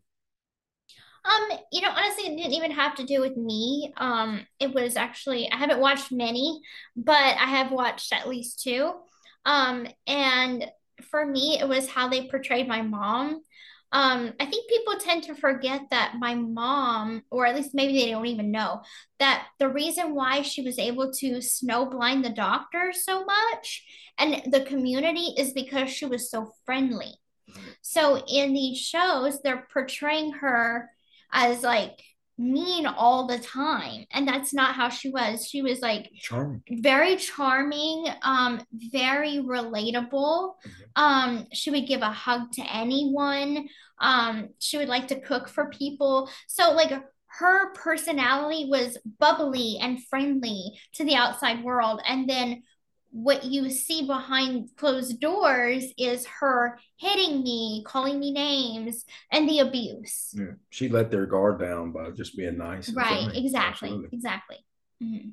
Um, 1.26 1.58
you 1.72 1.82
know, 1.82 1.90
honestly, 1.90 2.26
it 2.26 2.38
didn't 2.38 2.54
even 2.54 2.72
have 2.72 2.96
to 2.96 3.04
do 3.04 3.20
with 3.20 3.36
me. 3.36 3.92
Um, 3.98 4.46
it 4.60 4.74
was 4.74 4.96
actually 4.96 5.52
I 5.52 5.58
haven't 5.58 5.80
watched 5.80 6.12
many, 6.12 6.62
but 6.96 7.16
I 7.16 7.48
have 7.48 7.72
watched 7.72 8.14
at 8.14 8.30
least 8.30 8.62
two. 8.62 8.94
Um, 9.46 9.88
and 10.08 10.66
for 11.10 11.26
me, 11.26 11.58
it 11.60 11.68
was 11.68 11.90
how 11.90 12.08
they 12.08 12.28
portrayed 12.28 12.68
my 12.68 12.82
mom. 12.82 13.42
Um, 13.92 14.34
I 14.40 14.46
think 14.46 14.70
people 14.70 14.96
tend 15.00 15.24
to 15.24 15.36
forget 15.36 15.84
that 15.92 16.16
my 16.20 16.36
mom, 16.36 17.22
or 17.32 17.46
at 17.46 17.56
least 17.56 17.74
maybe 17.74 17.94
they 17.94 18.12
don't 18.12 18.26
even 18.26 18.52
know, 18.52 18.82
that 19.20 19.48
the 19.58 19.70
reason 19.70 20.14
why 20.14 20.42
she 20.42 20.62
was 20.62 20.78
able 20.78 21.14
to 21.14 21.38
snowblind 21.38 22.24
the 22.24 22.30
doctor 22.30 22.92
so 22.92 23.24
much 23.24 23.86
and 24.18 24.52
the 24.52 24.62
community 24.62 25.34
is 25.38 25.54
because 25.54 25.90
she 25.90 26.06
was 26.06 26.30
so 26.30 26.52
friendly. 26.66 27.14
So 27.82 28.18
in 28.28 28.54
these 28.54 28.80
shows, 28.80 29.42
they're 29.42 29.68
portraying 29.72 30.34
her 30.34 30.90
as 31.32 31.64
like 31.64 32.00
mean 32.38 32.86
all 32.86 33.28
the 33.28 33.40
time. 33.40 34.06
And 34.12 34.28
that's 34.28 34.54
not 34.54 34.76
how 34.76 34.90
she 34.90 35.10
was. 35.10 35.48
She 35.48 35.62
was 35.62 35.80
like 35.80 36.10
charming. 36.20 36.62
very 36.70 37.16
charming 37.16 38.08
um 38.24 38.62
very 38.74 39.38
relatable. 39.38 40.54
Mm-hmm. 40.68 41.02
um 41.02 41.48
she 41.54 41.72
would 41.72 41.88
give 41.88 42.02
a 42.02 42.12
hug 42.12 42.52
to 42.54 42.62
anyone. 42.64 43.68
Um 44.00 44.50
she 44.60 44.78
would 44.78 44.90
like 44.90 45.08
to 45.10 45.22
cook 45.22 45.48
for 45.48 45.70
people. 45.70 46.30
So 46.48 46.74
like 46.74 46.92
her 47.40 47.74
personality 47.74 48.68
was 48.70 48.98
bubbly 49.20 49.78
and 49.82 50.04
friendly 50.06 50.80
to 50.94 51.06
the 51.06 51.16
outside 51.16 51.64
world. 51.64 52.02
And 52.06 52.30
then 52.30 52.64
what 53.16 53.46
you 53.46 53.70
see 53.70 54.06
behind 54.06 54.70
closed 54.76 55.22
doors 55.22 55.86
is 55.98 56.26
her 56.26 56.78
hitting 56.98 57.44
me, 57.44 57.82
calling 57.88 58.20
me 58.20 58.34
names, 58.34 59.06
and 59.32 59.48
the 59.48 59.60
abuse. 59.60 60.32
Yeah. 60.34 60.56
She 60.70 60.90
let 60.90 61.12
their 61.12 61.26
guard 61.26 61.58
down 61.58 61.94
by 61.94 62.12
just 62.12 62.36
being 62.36 62.58
nice. 62.58 62.92
Right, 62.92 63.30
exactly. 63.34 63.88
Absolutely. 63.88 64.10
Exactly. 64.12 64.58
Mm-hmm. 65.02 65.30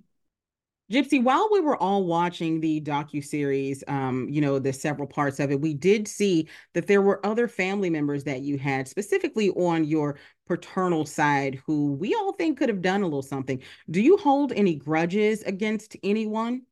Gypsy, 0.92 1.24
while 1.24 1.48
we 1.50 1.60
were 1.60 1.76
all 1.76 2.04
watching 2.04 2.60
the 2.60 2.80
docu 2.82 3.24
series, 3.24 3.82
um, 3.88 4.28
you 4.30 4.40
know, 4.40 4.60
the 4.60 4.72
several 4.72 5.08
parts 5.08 5.40
of 5.40 5.50
it, 5.50 5.60
we 5.60 5.74
did 5.74 6.06
see 6.06 6.46
that 6.74 6.86
there 6.86 7.02
were 7.02 7.24
other 7.26 7.48
family 7.48 7.90
members 7.90 8.22
that 8.24 8.42
you 8.42 8.58
had, 8.58 8.86
specifically 8.86 9.50
on 9.50 9.82
your 9.82 10.18
paternal 10.46 11.04
side, 11.04 11.60
who 11.66 11.94
we 11.94 12.14
all 12.14 12.32
think 12.34 12.58
could 12.58 12.68
have 12.68 12.82
done 12.82 13.02
a 13.02 13.06
little 13.06 13.22
something. 13.22 13.60
Do 13.90 14.00
you 14.00 14.18
hold 14.18 14.52
any 14.52 14.76
grudges 14.76 15.42
against 15.42 15.96
anyone? 16.04 16.62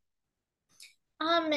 Um, 1.20 1.52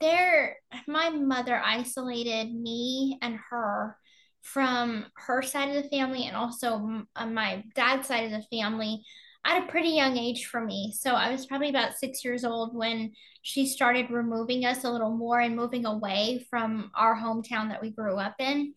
there, 0.00 0.56
my 0.86 1.10
mother 1.10 1.60
isolated 1.64 2.54
me 2.54 3.18
and 3.20 3.38
her 3.50 3.96
from 4.42 5.06
her 5.16 5.42
side 5.42 5.74
of 5.74 5.82
the 5.82 5.88
family 5.88 6.26
and 6.26 6.36
also 6.36 7.02
uh, 7.16 7.26
my 7.26 7.64
dad's 7.74 8.06
side 8.06 8.24
of 8.24 8.30
the 8.30 8.56
family 8.56 9.02
at 9.44 9.62
a 9.62 9.66
pretty 9.66 9.90
young 9.90 10.16
age 10.16 10.46
for 10.46 10.60
me. 10.60 10.94
So 10.96 11.14
I 11.14 11.30
was 11.30 11.46
probably 11.46 11.68
about 11.68 11.98
six 11.98 12.24
years 12.24 12.44
old 12.44 12.76
when 12.76 13.12
she 13.42 13.66
started 13.66 14.10
removing 14.10 14.64
us 14.64 14.84
a 14.84 14.90
little 14.90 15.16
more 15.16 15.40
and 15.40 15.56
moving 15.56 15.86
away 15.86 16.46
from 16.48 16.90
our 16.94 17.16
hometown 17.16 17.70
that 17.70 17.82
we 17.82 17.90
grew 17.90 18.16
up 18.16 18.34
in. 18.38 18.74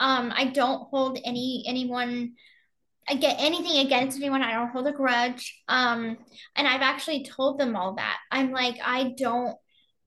Um, 0.00 0.32
I 0.34 0.46
don't 0.46 0.88
hold 0.88 1.18
any 1.24 1.64
anyone 1.68 2.34
I 3.06 3.16
get 3.16 3.36
anything 3.38 3.84
against 3.84 4.16
anyone. 4.16 4.42
I 4.42 4.52
don't 4.52 4.70
hold 4.70 4.86
a 4.86 4.92
grudge. 4.92 5.62
Um, 5.68 6.16
and 6.56 6.66
I've 6.66 6.80
actually 6.80 7.24
told 7.24 7.58
them 7.58 7.76
all 7.76 7.96
that. 7.96 8.16
I'm 8.30 8.50
like, 8.50 8.78
I 8.82 9.14
don't 9.18 9.56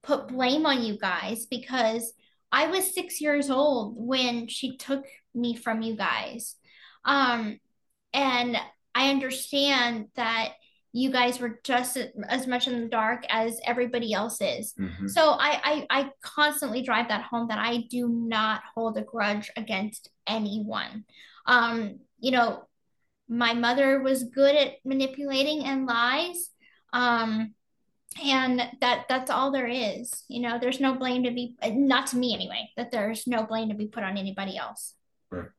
put 0.07 0.29
blame 0.29 0.65
on 0.65 0.81
you 0.81 0.97
guys 0.97 1.45
because 1.45 2.13
I 2.51 2.67
was 2.67 2.93
six 2.93 3.19
years 3.19 3.49
old 3.49 3.95
when 3.97 4.47
she 4.47 4.77
took 4.77 5.05
me 5.35 5.55
from 5.55 5.81
you 5.81 5.97
guys. 5.97 6.55
Um, 7.03 7.59
and 8.13 8.57
I 8.95 9.09
understand 9.09 10.07
that 10.15 10.53
you 10.93 11.11
guys 11.11 11.39
were 11.39 11.59
just 11.63 11.97
as 12.29 12.47
much 12.47 12.67
in 12.67 12.81
the 12.81 12.87
dark 12.87 13.23
as 13.29 13.59
everybody 13.65 14.13
else 14.13 14.39
is. 14.41 14.73
Mm-hmm. 14.79 15.07
So 15.07 15.31
I, 15.31 15.85
I 15.91 15.99
I 15.99 16.09
constantly 16.21 16.81
drive 16.81 17.09
that 17.09 17.23
home 17.23 17.49
that 17.49 17.59
I 17.59 17.83
do 17.89 18.07
not 18.07 18.61
hold 18.73 18.97
a 18.97 19.03
grudge 19.03 19.51
against 19.57 20.09
anyone. 20.25 21.03
Um, 21.45 21.99
you 22.19 22.31
know, 22.31 22.63
my 23.27 23.53
mother 23.53 24.01
was 24.01 24.23
good 24.23 24.55
at 24.55 24.75
manipulating 24.85 25.65
and 25.65 25.85
lies. 25.85 26.49
Um, 26.93 27.53
and 28.23 28.61
that 28.81 29.05
that's 29.09 29.29
all 29.29 29.51
there 29.51 29.67
is. 29.67 30.23
You 30.27 30.41
know, 30.41 30.57
there's 30.59 30.79
no 30.79 30.95
blame 30.95 31.23
to 31.23 31.31
be 31.31 31.55
not 31.65 32.07
to 32.07 32.17
me 32.17 32.33
anyway, 32.33 32.69
that 32.77 32.91
there's 32.91 33.27
no 33.27 33.45
blame 33.45 33.69
to 33.69 33.75
be 33.75 33.87
put 33.87 34.03
on 34.03 34.17
anybody 34.17 34.57
else. 34.57 34.93
Right. 35.29 35.49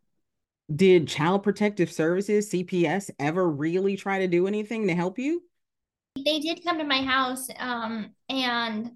Did 0.74 1.08
Child 1.08 1.42
Protective 1.42 1.90
Services, 1.92 2.50
CPS, 2.50 3.10
ever 3.18 3.48
really 3.48 3.96
try 3.96 4.20
to 4.20 4.28
do 4.28 4.46
anything 4.46 4.86
to 4.88 4.94
help 4.94 5.18
you? 5.18 5.42
They 6.16 6.40
did 6.40 6.64
come 6.64 6.78
to 6.78 6.84
my 6.84 7.02
house 7.02 7.48
um, 7.58 8.10
and 8.28 8.90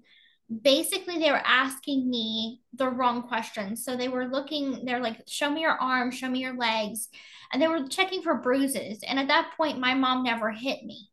basically 0.61 1.19
they 1.19 1.31
were 1.31 1.41
asking 1.45 2.09
me 2.09 2.61
the 2.73 2.89
wrong 2.89 3.23
questions. 3.23 3.83
So 3.83 3.95
they 3.95 4.09
were 4.09 4.27
looking, 4.27 4.85
they're 4.85 5.01
like, 5.01 5.23
show 5.27 5.49
me 5.49 5.61
your 5.61 5.71
arms, 5.71 6.15
show 6.15 6.29
me 6.29 6.39
your 6.39 6.55
legs. 6.55 7.09
And 7.51 7.61
they 7.61 7.67
were 7.67 7.87
checking 7.87 8.21
for 8.21 8.35
bruises. 8.35 8.99
And 9.07 9.19
at 9.19 9.27
that 9.29 9.53
point, 9.55 9.79
my 9.79 9.93
mom 9.93 10.23
never 10.23 10.51
hit 10.51 10.83
me. 10.83 11.09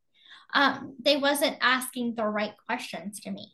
Um, 0.55 0.97
they 1.03 1.17
wasn't 1.17 1.57
asking 1.61 2.15
the 2.15 2.27
right 2.27 2.55
questions 2.67 3.21
to 3.21 3.31
me. 3.31 3.53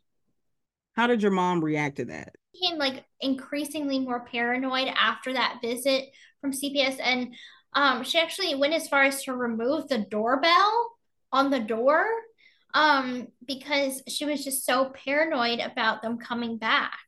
How 0.95 1.07
did 1.07 1.23
your 1.23 1.33
mom 1.33 1.62
react 1.62 1.97
to 1.97 2.07
that? 2.07 2.35
Became 2.53 2.79
like 2.79 3.05
increasingly 3.21 3.99
more 3.99 4.25
paranoid 4.25 4.88
after 4.88 5.33
that 5.35 5.59
visit 5.62 6.07
from 6.41 6.53
CPS. 6.53 6.99
And 7.03 7.35
um, 7.75 8.03
she 8.03 8.19
actually 8.19 8.55
went 8.55 8.73
as 8.73 8.88
far 8.88 9.03
as 9.03 9.23
to 9.25 9.35
remove 9.35 9.88
the 9.88 9.99
doorbell 9.99 10.93
on 11.33 11.50
the 11.50 11.61
door 11.61 12.07
um, 12.73 13.29
because 13.47 14.03
she 14.09 14.25
was 14.25 14.43
just 14.43 14.65
so 14.65 14.93
paranoid 15.05 15.61
about 15.61 16.03
them 16.03 16.19
coming 16.19 16.57
back. 16.57 16.99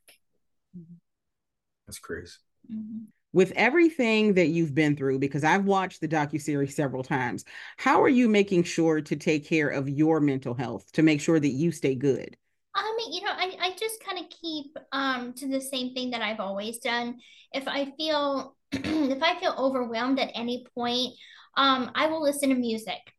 That's 1.87 1.99
crazy. 1.99 2.33
Mm-hmm. 2.71 3.05
With 3.31 3.51
everything 3.55 4.33
that 4.33 4.47
you've 4.47 4.73
been 4.73 4.95
through, 4.95 5.19
because 5.19 5.43
I've 5.43 5.65
watched 5.65 6.01
the 6.01 6.07
docu 6.07 6.41
series 6.41 6.75
several 6.75 7.03
times, 7.03 7.45
how 7.77 8.01
are 8.01 8.09
you 8.09 8.27
making 8.27 8.63
sure 8.63 9.01
to 9.01 9.15
take 9.15 9.45
care 9.45 9.69
of 9.69 9.87
your 9.87 10.19
mental 10.19 10.55
health 10.55 10.91
to 10.93 11.03
make 11.03 11.21
sure 11.21 11.39
that 11.39 11.49
you 11.49 11.71
stay 11.71 11.93
good? 11.93 12.37
I 12.73 12.93
mean, 12.97 13.13
you 13.13 13.21
know, 13.21 13.31
I, 13.31 13.55
I 13.59 13.75
just 13.79 14.03
kind 14.03 14.19
of 14.19 14.25
keep 14.29 14.75
um 14.91 15.33
to 15.33 15.47
the 15.47 15.61
same 15.61 15.93
thing 15.93 16.11
that 16.11 16.21
I've 16.21 16.39
always 16.39 16.79
done. 16.79 17.19
If 17.51 17.67
I 17.67 17.91
feel 17.97 18.55
if 18.71 19.21
I 19.21 19.39
feel 19.39 19.55
overwhelmed 19.57 20.19
at 20.19 20.31
any 20.33 20.65
point, 20.75 21.13
um, 21.55 21.91
I 21.95 22.07
will 22.07 22.21
listen 22.21 22.49
to 22.49 22.55
music. 22.55 23.13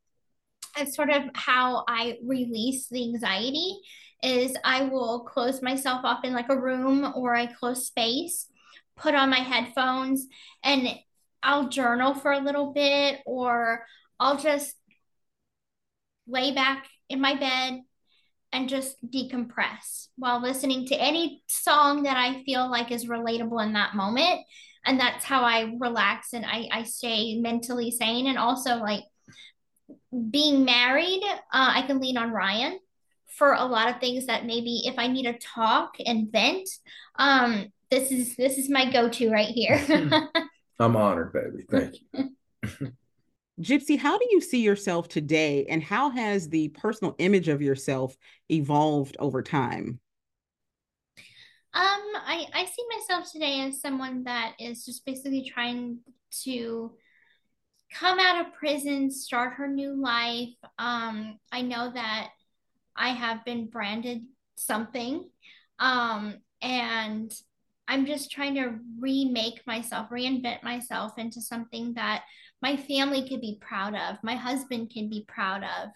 It's 0.77 0.97
sort 0.97 1.11
of 1.11 1.25
how 1.35 1.85
I 1.89 2.19
release 2.25 2.89
the 2.89 3.03
anxiety 3.03 3.81
is 4.23 4.57
I 4.65 4.85
will 4.85 5.21
close 5.21 5.63
myself 5.63 6.05
off 6.05 6.25
in 6.25 6.33
like 6.33 6.49
a 6.49 6.61
room 6.61 7.13
or 7.15 7.35
I 7.35 7.47
close 7.47 7.87
space, 7.87 8.47
put 9.01 9.15
on 9.15 9.31
my 9.31 9.39
headphones 9.39 10.27
and 10.63 10.89
I'll 11.43 11.69
journal 11.69 12.15
for 12.15 12.33
a 12.33 12.41
little 12.41 12.73
bit 12.73 13.21
or 13.27 13.85
I'll 14.19 14.37
just 14.37 14.75
lay 16.27 16.53
back 16.53 16.87
in 17.09 17.21
my 17.21 17.35
bed 17.35 17.81
and 18.53 18.69
just 18.69 18.97
decompress 19.09 20.09
while 20.17 20.43
listening 20.43 20.87
to 20.87 21.01
any 21.01 21.43
song 21.47 22.03
that 22.03 22.17
I 22.17 22.43
feel 22.45 22.71
like 22.71 22.91
is 22.91 23.07
relatable 23.07 23.65
in 23.65 23.73
that 23.73 23.95
moment. 23.95 24.41
And 24.85 24.99
that's 24.99 25.25
how 25.25 25.43
i 25.43 25.75
relax 25.79 26.33
and 26.33 26.47
i 26.47 26.67
i 26.73 26.83
stay 26.85 27.39
mentally 27.39 27.91
sane 27.91 28.27
and 28.27 28.39
also 28.39 28.77
like 28.77 29.03
being 30.31 30.65
married 30.65 31.23
uh, 31.53 31.73
i 31.75 31.83
can 31.83 32.01
lean 32.01 32.17
on 32.17 32.31
ryan 32.31 32.79
for 33.27 33.53
a 33.53 33.65
lot 33.65 33.91
of 33.91 34.01
things 34.01 34.25
that 34.25 34.47
maybe 34.47 34.83
if 34.87 34.99
i 34.99 35.07
need 35.07 35.25
to 35.25 35.39
talk 35.39 35.97
and 36.05 36.33
vent 36.33 36.67
um 37.19 37.67
this 37.91 38.11
is 38.11 38.37
this 38.37 38.59
is 38.59 38.69
my 38.69 38.91
go-to 38.91 39.31
right 39.31 39.49
here 39.49 39.81
i'm 40.79 40.97
honored 40.97 41.33
baby 41.33 41.65
thank 41.71 41.97
you 42.13 42.31
Gypsy, 43.61 43.99
how 43.99 44.17
do 44.17 44.27
you 44.31 44.41
see 44.41 44.63
yourself 44.63 45.09
today 45.09 45.67
and 45.69 45.83
how 45.83 46.09
has 46.09 46.49
the 46.49 46.69
personal 46.69 47.15
image 47.19 47.49
of 47.49 47.61
yourself 47.61 48.17
evolved 48.51 49.19
over 49.19 49.43
time? 49.43 50.01
Um, 51.75 52.01
I, 52.15 52.47
I 52.55 52.65
see 52.65 52.85
myself 52.97 53.31
today 53.31 53.61
as 53.61 53.81
someone 53.81 54.25
that 54.25 54.55
is 54.59 54.87
just 54.87 55.05
basically 55.05 55.45
trying 55.45 55.99
to 56.45 56.93
come 57.93 58.19
out 58.19 58.47
of 58.47 58.55
prison, 58.55 59.11
start 59.11 59.55
her 59.55 59.69
new 59.69 59.95
life. 59.95 60.55
Um, 60.79 61.39
I 61.53 61.61
know 61.61 61.93
that 61.93 62.31
I 62.97 63.11
have 63.11 63.45
been 63.45 63.67
branded 63.67 64.23
something. 64.57 65.29
Um, 65.79 66.39
and 66.63 67.33
I'm 67.91 68.07
just 68.07 68.31
trying 68.31 68.55
to 68.55 68.79
remake 69.01 69.67
myself, 69.67 70.11
reinvent 70.11 70.63
myself 70.63 71.19
into 71.19 71.41
something 71.41 71.93
that 71.95 72.23
my 72.63 72.77
family 72.77 73.29
could 73.29 73.41
be 73.41 73.59
proud 73.61 73.97
of, 73.97 74.17
my 74.23 74.37
husband 74.37 74.93
can 74.95 75.11
be 75.11 75.25
proud 75.27 75.65
of. 75.65 75.89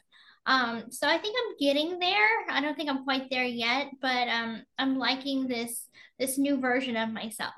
Um, 0.45 0.91
so 0.91 1.07
I 1.07 1.19
think 1.19 1.37
I'm 1.39 1.57
getting 1.59 2.01
there. 2.01 2.29
I 2.51 2.61
don't 2.61 2.75
think 2.75 2.91
I'm 2.91 3.05
quite 3.05 3.31
there 3.31 3.45
yet, 3.45 3.87
but 4.03 4.29
um, 4.29 4.65
I'm 4.77 4.99
liking 4.99 5.47
this 5.47 5.89
this 6.19 6.37
new 6.37 6.61
version 6.61 6.97
of 6.97 7.11
myself. 7.11 7.55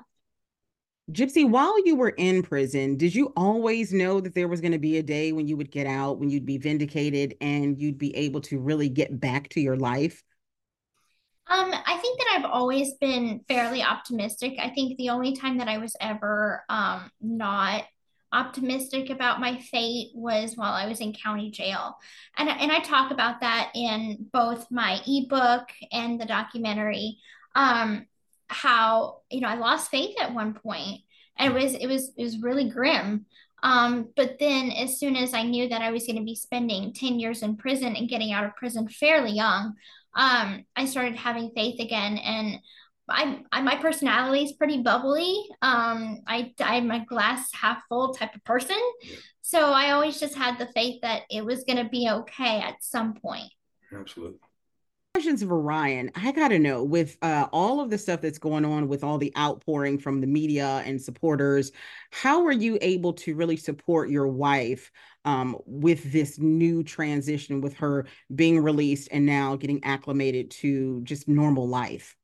Gypsy, 1.11 1.49
while 1.49 1.83
you 1.85 1.95
were 1.95 2.09
in 2.09 2.43
prison, 2.43 2.95
did 2.95 3.15
you 3.15 3.33
always 3.35 3.91
know 3.91 4.21
that 4.21 4.35
there 4.35 4.47
was 4.47 4.61
going 4.61 4.73
to 4.73 4.77
be 4.77 4.97
a 4.97 5.03
day 5.03 5.31
when 5.31 5.47
you 5.47 5.57
would 5.57 5.71
get 5.71 5.87
out, 5.87 6.19
when 6.19 6.29
you'd 6.29 6.45
be 6.45 6.59
vindicated, 6.59 7.33
and 7.41 7.81
you'd 7.81 7.97
be 7.97 8.15
able 8.15 8.41
to 8.41 8.59
really 8.59 8.89
get 8.89 9.19
back 9.19 9.49
to 9.49 9.61
your 9.61 9.77
life? 9.77 10.21
Um, 11.49 11.71
I 11.73 11.97
think 12.01 12.19
that 12.19 12.35
I've 12.35 12.51
always 12.51 12.93
been 12.95 13.41
fairly 13.47 13.81
optimistic. 13.81 14.55
I 14.59 14.69
think 14.69 14.97
the 14.97 15.09
only 15.09 15.35
time 15.35 15.57
that 15.59 15.69
I 15.69 15.77
was 15.77 15.95
ever 16.01 16.63
um, 16.69 17.09
not 17.21 17.85
optimistic 18.33 19.09
about 19.09 19.39
my 19.39 19.57
fate 19.57 20.09
was 20.13 20.57
while 20.57 20.73
I 20.73 20.87
was 20.87 20.99
in 20.99 21.13
county 21.13 21.49
jail. 21.49 21.97
And, 22.37 22.49
and 22.49 22.71
I 22.71 22.79
talk 22.79 23.11
about 23.11 23.39
that 23.41 23.71
in 23.73 24.27
both 24.33 24.69
my 24.69 24.99
ebook 25.07 25.69
and 25.91 26.19
the 26.19 26.25
documentary. 26.25 27.19
Um, 27.55 28.05
how, 28.49 29.21
you 29.29 29.41
know, 29.41 29.47
I 29.47 29.55
lost 29.55 29.89
faith 29.89 30.15
at 30.21 30.33
one 30.33 30.53
point 30.53 31.01
and 31.37 31.53
it 31.53 31.63
was, 31.63 31.73
it 31.75 31.87
was, 31.87 32.11
it 32.17 32.23
was 32.23 32.39
really 32.39 32.69
grim. 32.69 33.25
Um, 33.63 34.09
but 34.15 34.37
then 34.39 34.71
as 34.71 34.99
soon 34.99 35.15
as 35.15 35.33
I 35.33 35.43
knew 35.43 35.67
that 35.69 35.81
I 35.81 35.91
was 35.91 36.05
going 36.05 36.17
to 36.17 36.23
be 36.23 36.35
spending 36.35 36.93
10 36.93 37.19
years 37.19 37.41
in 37.41 37.57
prison 37.57 37.95
and 37.95 38.09
getting 38.09 38.31
out 38.31 38.45
of 38.45 38.55
prison 38.55 38.87
fairly 38.87 39.31
young, 39.31 39.75
um, 40.17 40.65
I 40.75 40.85
started 40.85 41.15
having 41.15 41.51
faith 41.55 41.79
again. 41.79 42.17
And 42.17 42.59
I, 43.09 43.39
I 43.51 43.61
my 43.61 43.75
personality 43.75 44.43
is 44.43 44.53
pretty 44.53 44.81
bubbly. 44.81 45.41
Um, 45.61 46.19
I 46.27 46.53
I'm 46.59 46.91
a 46.91 47.05
glass 47.05 47.47
half 47.53 47.81
full 47.87 48.13
type 48.13 48.35
of 48.35 48.43
person, 48.43 48.79
so 49.41 49.71
I 49.71 49.91
always 49.91 50.19
just 50.19 50.35
had 50.35 50.57
the 50.57 50.67
faith 50.73 50.99
that 51.03 51.21
it 51.29 51.45
was 51.45 51.63
going 51.63 51.81
to 51.81 51.89
be 51.89 52.09
okay 52.09 52.59
at 52.59 52.83
some 52.83 53.13
point. 53.13 53.49
Absolutely. 53.97 54.39
Questions 55.17 55.41
for 55.41 55.59
Ryan. 55.59 56.11
I 56.13 56.31
got 56.31 56.49
to 56.49 56.59
know 56.59 56.83
with 56.83 57.17
uh, 57.23 57.47
all 57.51 57.81
of 57.81 57.89
the 57.89 57.97
stuff 57.97 58.21
that's 58.21 58.37
going 58.37 58.63
on 58.63 58.87
with 58.87 59.03
all 59.03 59.17
the 59.17 59.33
outpouring 59.35 59.97
from 59.97 60.21
the 60.21 60.27
media 60.27 60.83
and 60.85 61.01
supporters, 61.01 61.71
how 62.11 62.45
are 62.45 62.51
you 62.51 62.77
able 62.81 63.13
to 63.13 63.33
really 63.33 63.57
support 63.57 64.11
your 64.11 64.27
wife 64.27 64.91
um, 65.25 65.57
with 65.65 66.11
this 66.11 66.37
new 66.37 66.83
transition 66.83 67.61
with 67.61 67.73
her 67.77 68.05
being 68.35 68.59
released 68.59 69.07
and 69.11 69.25
now 69.25 69.55
getting 69.55 69.83
acclimated 69.83 70.51
to 70.51 71.01
just 71.01 71.27
normal 71.27 71.67
life? 71.67 72.15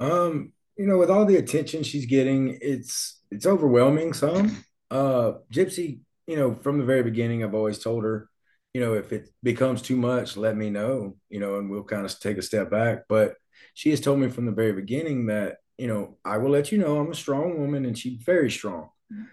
Um, 0.00 0.52
you 0.76 0.86
know, 0.86 0.98
with 0.98 1.12
all 1.12 1.24
the 1.24 1.36
attention 1.36 1.84
she's 1.84 2.06
getting, 2.06 2.58
it's 2.60 3.20
it's 3.30 3.46
overwhelming 3.46 4.12
some. 4.12 4.64
Uh 4.90 5.34
Gypsy, 5.52 6.00
you 6.26 6.34
know, 6.34 6.56
from 6.56 6.78
the 6.78 6.84
very 6.84 7.04
beginning, 7.04 7.44
I've 7.44 7.54
always 7.54 7.78
told 7.78 8.02
her, 8.02 8.28
you 8.78 8.84
know, 8.84 8.94
if 8.94 9.12
it 9.12 9.28
becomes 9.42 9.82
too 9.82 9.96
much, 9.96 10.36
let 10.36 10.56
me 10.56 10.70
know, 10.70 11.16
you 11.28 11.40
know, 11.40 11.58
and 11.58 11.68
we'll 11.68 11.82
kind 11.82 12.06
of 12.06 12.20
take 12.20 12.38
a 12.38 12.42
step 12.42 12.70
back. 12.70 13.06
But 13.08 13.34
she 13.74 13.90
has 13.90 14.00
told 14.00 14.20
me 14.20 14.28
from 14.28 14.46
the 14.46 14.52
very 14.52 14.72
beginning 14.72 15.26
that, 15.26 15.56
you 15.78 15.88
know, 15.88 16.16
I 16.24 16.36
will 16.36 16.50
let 16.50 16.70
you 16.70 16.78
know 16.78 16.96
I'm 16.96 17.10
a 17.10 17.14
strong 17.16 17.58
woman 17.58 17.84
and 17.84 17.98
she's 17.98 18.22
very 18.22 18.52
strong. 18.52 18.90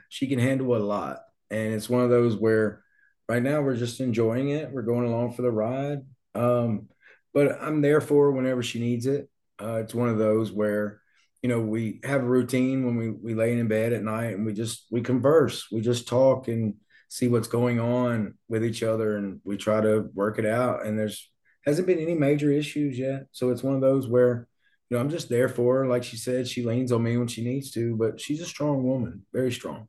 She 0.09 0.25
can 0.25 0.39
handle 0.39 0.75
a 0.75 0.79
lot. 0.79 1.19
And 1.51 1.75
it's 1.75 1.87
one 1.87 2.03
of 2.03 2.09
those 2.09 2.35
where 2.35 2.81
right 3.29 3.43
now 3.43 3.61
we're 3.61 3.75
just 3.75 3.99
enjoying 3.99 4.49
it. 4.49 4.71
We're 4.71 4.81
going 4.81 5.05
along 5.05 5.33
for 5.33 5.43
the 5.43 5.51
ride. 5.51 5.99
Um, 6.33 6.89
but 7.31 7.61
I'm 7.61 7.81
there 7.81 8.01
for 8.01 8.25
her 8.25 8.31
whenever 8.31 8.63
she 8.63 8.79
needs 8.79 9.05
it. 9.05 9.29
Uh, 9.61 9.75
it's 9.75 9.93
one 9.93 10.09
of 10.09 10.17
those 10.17 10.51
where, 10.51 11.01
you 11.43 11.49
know, 11.49 11.61
we 11.61 11.99
have 12.03 12.21
a 12.23 12.27
routine 12.27 12.83
when 12.83 12.95
we 12.95 13.11
we 13.11 13.35
lay 13.35 13.53
in 13.53 13.67
bed 13.67 13.93
at 13.93 14.01
night 14.01 14.33
and 14.33 14.43
we 14.43 14.53
just 14.53 14.87
we 14.89 15.01
converse, 15.01 15.67
we 15.71 15.81
just 15.81 16.07
talk 16.07 16.47
and 16.47 16.77
see 17.07 17.27
what's 17.27 17.47
going 17.47 17.79
on 17.79 18.35
with 18.47 18.63
each 18.63 18.83
other, 18.83 19.17
and 19.17 19.39
we 19.43 19.57
try 19.57 19.81
to 19.81 20.09
work 20.13 20.39
it 20.39 20.45
out. 20.45 20.85
And 20.85 20.97
there's 20.97 21.29
hasn't 21.65 21.87
been 21.87 21.99
any 21.99 22.13
major 22.13 22.51
issues 22.51 22.97
yet, 22.97 23.27
so 23.31 23.49
it's 23.49 23.63
one 23.63 23.75
of 23.75 23.81
those 23.81 24.07
where, 24.07 24.47
you 24.89 24.97
know, 24.97 25.01
I'm 25.01 25.09
just 25.09 25.29
there 25.29 25.49
for 25.49 25.79
her. 25.79 25.87
Like 25.87 26.03
she 26.03 26.17
said, 26.17 26.47
she 26.47 26.63
leans 26.63 26.91
on 26.91 27.03
me 27.03 27.17
when 27.17 27.27
she 27.27 27.43
needs 27.43 27.71
to, 27.71 27.95
but 27.95 28.19
she's 28.19 28.41
a 28.41 28.45
strong 28.45 28.83
woman, 28.83 29.25
very 29.33 29.51
strong. 29.51 29.87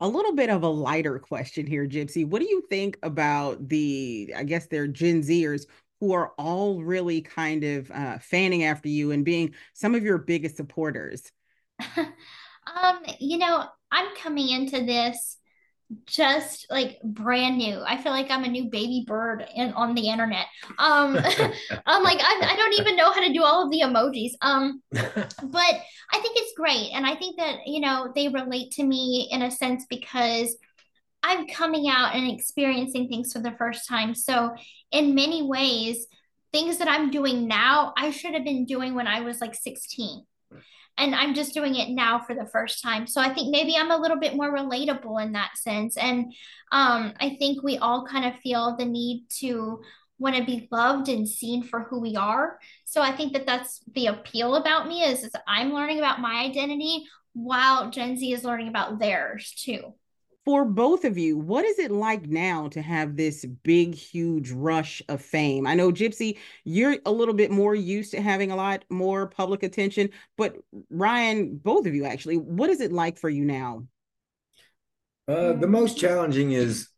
a 0.00 0.08
little 0.08 0.32
bit 0.34 0.48
of 0.50 0.62
a 0.62 0.68
lighter 0.68 1.18
question 1.18 1.66
here, 1.66 1.86
Gypsy. 1.86 2.26
What 2.26 2.40
do 2.40 2.48
you 2.48 2.62
think 2.70 2.98
about 3.02 3.68
the, 3.68 4.32
I 4.36 4.44
guess 4.44 4.66
they're 4.66 4.86
Gen 4.86 5.20
Zers 5.22 5.66
who 6.00 6.12
are 6.12 6.32
all 6.38 6.82
really 6.82 7.20
kind 7.20 7.62
of 7.64 7.90
uh, 7.90 8.18
fanning 8.18 8.64
after 8.64 8.88
you 8.88 9.10
and 9.10 9.24
being 9.24 9.54
some 9.74 9.94
of 9.94 10.02
your 10.02 10.18
biggest 10.18 10.56
supporters? 10.56 11.30
um, 11.96 13.00
you 13.18 13.38
know, 13.38 13.64
I'm 13.90 14.14
coming 14.16 14.48
into 14.48 14.84
this 14.84 15.36
just 16.06 16.66
like 16.70 17.00
brand 17.02 17.58
new. 17.58 17.82
I 17.84 17.96
feel 18.00 18.12
like 18.12 18.30
I'm 18.30 18.44
a 18.44 18.48
new 18.48 18.64
baby 18.70 19.04
bird 19.06 19.44
in, 19.54 19.72
on 19.72 19.94
the 19.94 20.08
internet. 20.08 20.46
Um, 20.78 21.16
I'm 21.86 22.02
like 22.02 22.20
I, 22.20 22.52
I 22.52 22.56
don't 22.56 22.80
even 22.80 22.96
know 22.96 23.12
how 23.12 23.20
to 23.20 23.32
do 23.32 23.42
all 23.42 23.64
of 23.64 23.70
the 23.70 23.80
emojis. 23.80 24.32
Um, 24.40 24.82
but 24.92 25.04
I 25.04 26.18
think 26.20 26.36
it's 26.36 26.54
great, 26.56 26.90
and 26.92 27.06
I 27.06 27.16
think 27.16 27.38
that 27.38 27.66
you 27.66 27.80
know 27.80 28.12
they 28.14 28.28
relate 28.28 28.72
to 28.72 28.84
me 28.84 29.28
in 29.30 29.42
a 29.42 29.50
sense 29.50 29.84
because 29.88 30.56
I'm 31.22 31.46
coming 31.48 31.88
out 31.88 32.14
and 32.14 32.30
experiencing 32.30 33.08
things 33.08 33.32
for 33.32 33.40
the 33.40 33.52
first 33.58 33.88
time. 33.88 34.14
So 34.14 34.54
in 34.90 35.14
many 35.14 35.42
ways, 35.42 36.06
things 36.52 36.78
that 36.78 36.88
I'm 36.88 37.10
doing 37.10 37.46
now, 37.46 37.92
I 37.96 38.10
should 38.10 38.34
have 38.34 38.44
been 38.44 38.64
doing 38.64 38.94
when 38.94 39.06
I 39.06 39.20
was 39.20 39.40
like 39.40 39.54
16 39.54 40.24
and 40.98 41.14
I'm 41.14 41.34
just 41.34 41.54
doing 41.54 41.76
it 41.76 41.90
now 41.90 42.18
for 42.18 42.34
the 42.34 42.46
first 42.46 42.82
time. 42.82 43.06
So 43.06 43.20
I 43.20 43.32
think 43.32 43.50
maybe 43.50 43.76
I'm 43.76 43.90
a 43.90 43.96
little 43.96 44.18
bit 44.18 44.36
more 44.36 44.54
relatable 44.54 45.22
in 45.22 45.32
that 45.32 45.56
sense. 45.56 45.96
And 45.96 46.32
um, 46.72 47.14
I 47.18 47.36
think 47.38 47.62
we 47.62 47.78
all 47.78 48.06
kind 48.06 48.26
of 48.26 48.40
feel 48.40 48.76
the 48.76 48.84
need 48.84 49.24
to 49.40 49.80
want 50.18 50.36
to 50.36 50.44
be 50.44 50.68
loved 50.70 51.08
and 51.08 51.26
seen 51.26 51.62
for 51.62 51.84
who 51.84 52.00
we 52.00 52.16
are. 52.16 52.58
So 52.84 53.00
I 53.00 53.16
think 53.16 53.32
that 53.32 53.46
that's 53.46 53.80
the 53.94 54.08
appeal 54.08 54.56
about 54.56 54.86
me 54.86 55.02
is, 55.02 55.24
is 55.24 55.32
I'm 55.46 55.72
learning 55.72 55.98
about 55.98 56.20
my 56.20 56.44
identity 56.44 57.04
while 57.32 57.90
Gen 57.90 58.16
Z 58.16 58.32
is 58.32 58.44
learning 58.44 58.68
about 58.68 58.98
theirs 58.98 59.54
too 59.56 59.94
for 60.50 60.64
both 60.64 61.04
of 61.04 61.16
you, 61.16 61.38
what 61.38 61.64
is 61.64 61.78
it 61.78 61.92
like 61.92 62.26
now 62.26 62.66
to 62.66 62.82
have 62.82 63.14
this 63.14 63.44
big, 63.62 63.94
huge 63.94 64.50
rush 64.50 65.00
of 65.08 65.22
fame? 65.22 65.64
I 65.64 65.76
know, 65.76 65.92
Gypsy, 65.92 66.38
you're 66.64 66.96
a 67.06 67.12
little 67.12 67.34
bit 67.34 67.52
more 67.52 67.72
used 67.72 68.10
to 68.10 68.20
having 68.20 68.50
a 68.50 68.56
lot 68.56 68.84
more 68.90 69.28
public 69.28 69.62
attention, 69.62 70.10
but 70.36 70.56
Ryan, 70.90 71.56
both 71.56 71.86
of 71.86 71.94
you 71.94 72.04
actually, 72.04 72.36
what 72.36 72.68
is 72.68 72.80
it 72.80 72.90
like 72.90 73.16
for 73.16 73.28
you 73.28 73.44
now? 73.44 73.86
Uh, 75.28 75.52
the 75.52 75.68
most 75.68 75.96
challenging 75.96 76.50
is 76.50 76.88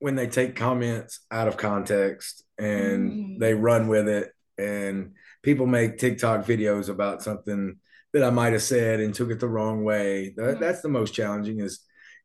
when 0.00 0.14
they 0.14 0.26
take 0.26 0.54
comments 0.54 1.20
out 1.30 1.48
of 1.48 1.56
context 1.56 2.44
and 2.58 3.12
mm. 3.12 3.38
they 3.38 3.54
run 3.54 3.88
with 3.88 4.08
it, 4.08 4.30
and 4.58 5.12
people 5.42 5.64
make 5.64 5.96
TikTok 5.96 6.44
videos 6.44 6.90
about 6.90 7.22
something 7.22 7.78
that 8.12 8.24
I 8.24 8.28
might 8.28 8.52
have 8.52 8.62
said 8.62 9.00
and 9.00 9.14
took 9.14 9.30
it 9.30 9.40
the 9.40 9.48
wrong 9.48 9.84
way. 9.84 10.34
That, 10.36 10.56
mm. 10.56 10.60
That's 10.60 10.82
the 10.82 10.90
most 10.90 11.14
challenging 11.14 11.60
is 11.60 11.80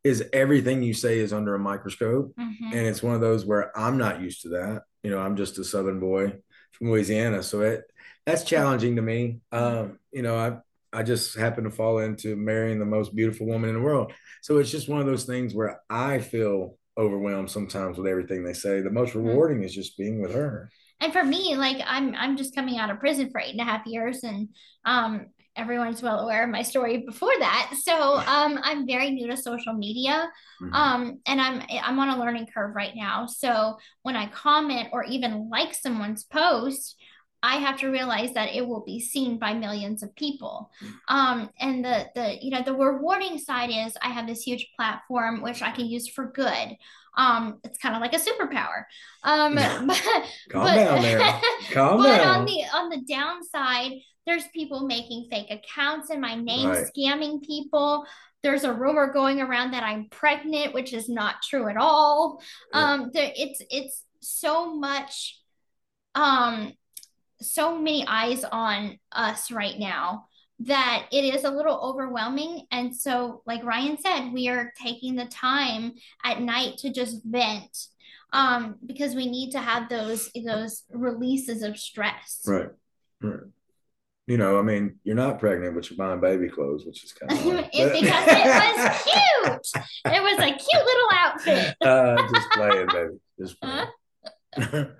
is 0.06 0.24
everything 0.34 0.84
you 0.84 0.94
say 0.94 1.18
is 1.18 1.34
under 1.34 1.56
a 1.56 1.60
microscope. 1.60 2.32
Mm-hmm. 2.40 2.78
And 2.78 2.88
it's 2.88 3.02
one 3.02 3.16
of 3.16 3.22
those 3.22 3.44
where 3.44 3.76
I'm 3.78 3.98
not 3.98 4.22
used 4.22 4.44
to 4.44 4.50
that. 4.50 4.84
You 5.02 5.10
know, 5.10 5.18
I'm 5.18 5.36
just 5.36 5.58
a 5.58 5.64
Southern 5.64 6.00
boy 6.00 6.36
from 6.74 6.92
Louisiana. 6.92 7.42
So 7.42 7.62
it 7.62 7.86
that's 8.24 8.44
challenging 8.44 8.98
to 8.98 9.02
me. 9.02 9.40
Um, 9.52 9.98
you 10.12 10.22
know, 10.22 10.38
I 10.38 10.58
I 10.98 11.02
just 11.02 11.36
happen 11.36 11.64
to 11.64 11.72
fall 11.72 11.98
into 11.98 12.36
marrying 12.36 12.78
the 12.78 12.86
most 12.86 13.16
beautiful 13.16 13.48
woman 13.48 13.70
in 13.70 13.76
the 13.76 13.82
world. 13.82 14.14
So 14.44 14.60
it's 14.60 14.70
just 14.70 14.88
one 14.88 15.02
of 15.02 15.08
those 15.08 15.26
things 15.26 15.56
where 15.56 15.82
I 15.90 16.20
feel 16.20 16.78
overwhelmed 16.98 17.50
sometimes 17.50 17.98
with 17.98 18.08
everything 18.08 18.44
they 18.44 18.54
say. 18.54 18.82
The 18.82 18.92
most 18.92 19.10
mm-hmm. 19.10 19.26
rewarding 19.26 19.58
mm-hmm. 19.58 19.66
is 19.66 19.74
just 19.74 19.98
being 19.98 20.22
with 20.22 20.36
her. 20.36 20.70
And 21.00 21.12
for 21.12 21.24
me, 21.24 21.56
like 21.56 21.82
I'm 21.84 22.14
I'm 22.14 22.38
just 22.38 22.54
coming 22.54 22.78
out 22.78 22.92
of 22.92 23.00
prison 23.00 23.32
for 23.32 23.42
eight 23.42 23.54
and 23.54 23.62
a 23.62 23.64
half 23.64 23.88
years 23.88 24.24
and 24.24 24.50
um 24.86 25.26
everyone's 25.56 26.02
well 26.02 26.20
aware 26.20 26.44
of 26.44 26.50
my 26.50 26.62
story 26.62 26.98
before 26.98 27.32
that. 27.40 27.74
So 27.82 28.18
um, 28.18 28.60
I'm 28.64 28.88
very 28.88 29.12
new 29.12 29.28
to 29.28 29.38
social 29.38 29.74
media, 29.74 30.30
mm-hmm. 30.62 30.74
um, 30.74 31.20
and 31.26 31.42
I'm 31.42 31.64
I'm 31.84 32.00
on 32.00 32.10
a 32.10 32.20
learning 32.20 32.48
curve 32.54 32.76
right 32.76 32.94
now. 32.96 33.26
So 33.26 33.78
when 34.04 34.16
I 34.16 34.28
comment 34.28 34.90
or 34.92 35.04
even 35.06 35.50
like 35.50 35.74
someone's 35.74 36.24
post, 36.24 36.96
I 37.46 37.58
have 37.58 37.80
to 37.80 37.90
realize 37.90 38.34
that 38.34 38.56
it 38.56 38.68
will 38.68 38.84
be 38.84 39.00
seen 39.00 39.38
by 39.38 39.54
millions 39.54 40.02
of 40.02 40.16
people. 40.16 40.72
Mm-hmm. 40.84 41.16
Um, 41.16 41.50
and 41.60 41.86
the 41.86 42.08
the 42.16 42.38
you 42.42 42.52
know 42.52 42.64
the 42.64 42.74
rewarding 42.74 43.38
side 43.38 43.70
is 43.70 43.96
I 44.02 44.10
have 44.10 44.28
this 44.28 44.42
huge 44.42 44.68
platform 44.76 45.42
which 45.42 45.62
I 45.62 45.72
can 45.72 45.86
use 45.86 46.08
for 46.08 46.32
good. 46.32 46.76
Um, 47.18 47.60
it's 47.64 47.78
kind 47.78 47.96
of 47.96 48.02
like 48.02 48.14
a 48.14 48.18
superpower. 48.18 48.84
Um, 49.24 49.56
but, 49.88 50.04
Calm 50.50 50.64
but, 50.64 50.76
down 50.76 51.02
there. 51.02 51.20
Calm 51.72 51.98
but 51.98 52.18
down. 52.18 52.40
on 52.40 52.46
the 52.46 52.64
on 52.74 52.90
the 52.90 53.02
downside, 53.08 53.92
there's 54.26 54.48
people 54.48 54.86
making 54.86 55.28
fake 55.30 55.52
accounts 55.52 56.10
in 56.10 56.20
my 56.20 56.36
name, 56.36 56.70
right. 56.70 56.86
scamming 56.86 57.42
people. 57.44 58.06
There's 58.44 58.64
a 58.64 58.74
rumor 58.74 59.12
going 59.12 59.42
around 59.42 59.72
that 59.72 59.84
I'm 59.84 60.08
pregnant, 60.10 60.74
which 60.74 60.94
is 60.94 61.10
not 61.10 61.42
true 61.48 61.68
at 61.68 61.78
all. 61.78 62.42
Yeah. 62.74 62.94
Um, 62.94 63.12
there, 63.14 63.32
it's 63.36 63.62
it's 63.70 64.04
so 64.22 64.76
much, 64.76 65.40
um, 66.16 66.74
so 67.42 67.78
many 67.78 68.06
eyes 68.08 68.44
on 68.44 69.00
us 69.12 69.52
right 69.52 69.78
now 69.78 70.28
that 70.60 71.08
it 71.12 71.36
is 71.36 71.44
a 71.44 71.52
little 71.52 71.80
overwhelming. 71.82 72.66
And 72.72 72.96
so, 72.96 73.42
like 73.46 73.64
Ryan 73.64 73.98
said, 73.98 74.32
we 74.32 74.48
are 74.48 74.72
taking 74.82 75.16
the 75.16 75.26
time 75.26 75.94
at 76.24 76.42
night 76.42 76.78
to 76.80 76.92
just 76.92 77.22
vent 77.26 77.88
um, 78.32 78.76
because 78.86 79.16
we 79.16 79.30
need 79.30 79.52
to 79.52 79.60
have 79.60 79.90
those 79.90 80.32
those 80.46 80.84
releases 80.90 81.62
of 81.62 81.78
stress. 81.78 82.42
Right. 82.48 82.70
Right 83.22 83.50
you 84.28 84.38
know, 84.38 84.58
I 84.58 84.64
mean, 84.64 84.96
you're 85.04 85.16
not 85.16 85.40
pregnant, 85.40 85.76
but 85.76 85.90
you're 85.90 85.98
buying 85.98 86.20
baby 86.20 86.50
clothes, 86.50 86.84
which 86.86 87.04
is 87.04 87.14
kind 87.14 87.32
of 87.32 87.38
because 87.44 87.92
it 87.94 88.06
was 88.74 89.04
cute. 89.04 89.84
It 90.06 90.24
was 90.24 90.40
a 90.40 90.48
cute 90.48 90.86
little 90.86 91.10
outfit. 91.12 91.76
uh, 91.82 92.28
just 92.34 92.50
playing, 92.52 92.88
baby. 92.88 93.18
Just 93.40 93.62
playing. 93.62 93.88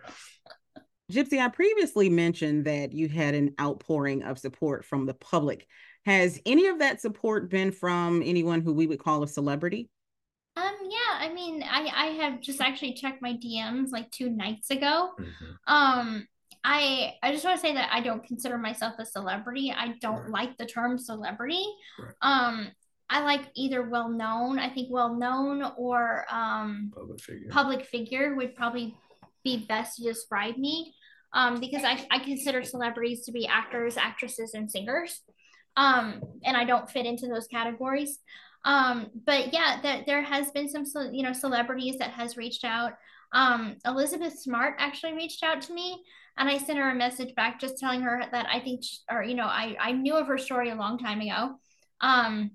Gypsy, 1.12 1.40
I 1.40 1.50
previously 1.50 2.10
mentioned 2.10 2.66
that 2.66 2.94
you 2.94 3.08
had 3.08 3.36
an 3.36 3.54
outpouring 3.60 4.24
of 4.24 4.40
support 4.40 4.86
from 4.86 5.06
the 5.06 5.14
public. 5.14 5.68
Has 6.06 6.40
any 6.46 6.68
of 6.68 6.80
that 6.80 7.02
support 7.02 7.50
been 7.50 7.72
from 7.72 8.22
anyone 8.24 8.62
who 8.62 8.74
we 8.74 8.86
would 8.86 9.00
call 9.00 9.24
a 9.24 9.28
celebrity? 9.28 9.90
Um, 10.56 10.74
yeah, 10.84 11.20
I 11.20 11.34
mean, 11.34 11.64
I 11.64 11.90
I 11.94 12.06
have 12.24 12.42
just 12.42 12.62
actually 12.62 12.94
checked 12.94 13.22
my 13.22 13.34
DMs 13.34 13.92
like 13.92 14.10
two 14.12 14.30
nights 14.30 14.72
ago. 14.72 15.12
Mm-hmm. 15.20 15.74
Um, 15.74 16.28
I 16.68 17.14
I 17.22 17.32
just 17.32 17.46
want 17.46 17.58
to 17.58 17.62
say 17.62 17.74
that 17.76 17.90
I 17.94 18.02
don't 18.02 18.26
consider 18.26 18.58
myself 18.58 18.96
a 18.98 19.06
celebrity. 19.06 19.72
I 19.72 19.94
don't 20.02 20.24
right. 20.24 20.32
like 20.32 20.58
the 20.58 20.66
term 20.66 20.98
celebrity. 20.98 21.64
Right. 22.00 22.14
Um, 22.24 22.72
I 23.08 23.24
like 23.24 23.44
either 23.56 23.88
well 23.88 24.10
known. 24.10 24.58
I 24.58 24.72
think 24.72 24.90
well 24.92 25.14
known 25.14 25.64
or 25.78 26.26
um, 26.32 26.92
public 26.94 27.22
figure. 27.22 27.50
Public 27.52 27.86
figure 27.86 28.36
would 28.36 28.56
probably 28.56 28.98
be 29.44 29.66
best 29.68 29.98
to 29.98 30.04
describe 30.04 30.58
me. 30.58 30.96
Um, 31.34 31.60
because 31.60 31.84
I, 31.84 32.08
I 32.10 32.20
consider 32.20 32.64
celebrities 32.64 33.26
to 33.26 33.32
be 33.32 33.46
actors, 33.46 33.98
actresses, 33.98 34.54
and 34.54 34.72
singers. 34.72 35.22
Um, 35.78 36.22
and 36.44 36.58
I 36.58 36.64
don't 36.64 36.90
fit 36.90 37.06
into 37.06 37.28
those 37.28 37.46
categories. 37.48 38.20
Um, 38.64 39.12
but 39.26 39.54
yeah, 39.54 39.80
that 39.84 40.06
there 40.08 40.24
has 40.24 40.50
been 40.52 40.70
some, 40.70 40.86
you 41.14 41.22
know, 41.24 41.34
celebrities 41.34 41.98
that 42.00 42.12
has 42.12 42.38
reached 42.38 42.64
out. 42.64 42.94
Um, 43.34 43.76
Elizabeth 43.86 44.40
Smart 44.40 44.76
actually 44.80 45.14
reached 45.14 45.44
out 45.44 45.62
to 45.64 45.74
me 45.74 46.02
and 46.38 46.50
I 46.50 46.58
sent 46.58 46.80
her 46.80 46.90
a 46.90 46.96
message 46.96 47.34
back 47.36 47.60
just 47.60 47.78
telling 47.78 48.02
her 48.02 48.24
that 48.32 48.48
I 48.52 48.60
think, 48.60 48.84
she, 48.84 48.98
or, 49.10 49.24
you 49.24 49.36
know, 49.36 49.46
I, 49.46 49.76
I 49.80 49.92
knew 49.94 50.16
of 50.16 50.28
her 50.28 50.38
story 50.38 50.70
a 50.70 50.76
long 50.76 50.98
time 50.98 51.22
ago. 51.22 51.56
Um, 52.02 52.52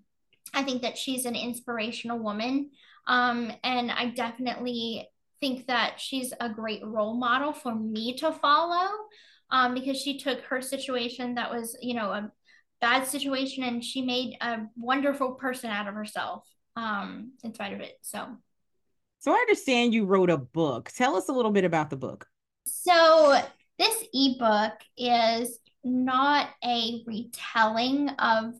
I 0.52 0.62
think 0.62 0.82
that 0.82 0.98
she's 0.98 1.24
an 1.24 1.34
inspirational 1.34 2.18
woman. 2.18 2.70
Um, 3.06 3.52
and 3.64 3.90
I 3.90 4.10
definitely 4.10 5.08
think 5.40 5.66
that 5.68 5.98
she's 5.98 6.34
a 6.40 6.50
great 6.50 6.84
role 6.84 7.14
model 7.14 7.52
for 7.52 7.74
me 7.74 8.16
to 8.18 8.32
follow 8.32 8.88
um, 9.50 9.74
because 9.74 9.96
she 9.96 10.18
took 10.18 10.40
her 10.42 10.60
situation 10.60 11.34
that 11.36 11.50
was, 11.50 11.76
you 11.80 11.94
know, 11.94 12.10
a 12.10 12.30
bad 12.80 13.06
situation 13.06 13.64
and 13.64 13.84
she 13.84 14.02
made 14.02 14.36
a 14.40 14.60
wonderful 14.76 15.32
person 15.32 15.70
out 15.70 15.88
of 15.88 15.94
herself 15.94 16.44
um, 16.76 17.32
in 17.42 17.54
spite 17.54 17.72
of 17.72 17.80
it. 17.80 17.98
So, 18.02 18.26
so 19.18 19.32
I 19.32 19.36
understand 19.36 19.94
you 19.94 20.04
wrote 20.04 20.30
a 20.30 20.38
book. 20.38 20.90
Tell 20.94 21.16
us 21.16 21.28
a 21.28 21.32
little 21.32 21.50
bit 21.50 21.64
about 21.64 21.90
the 21.90 21.96
book. 21.96 22.26
So 22.64 23.42
this 23.80 24.04
ebook 24.12 24.74
is 24.98 25.58
not 25.82 26.50
a 26.62 27.02
retelling 27.06 28.10
of 28.10 28.52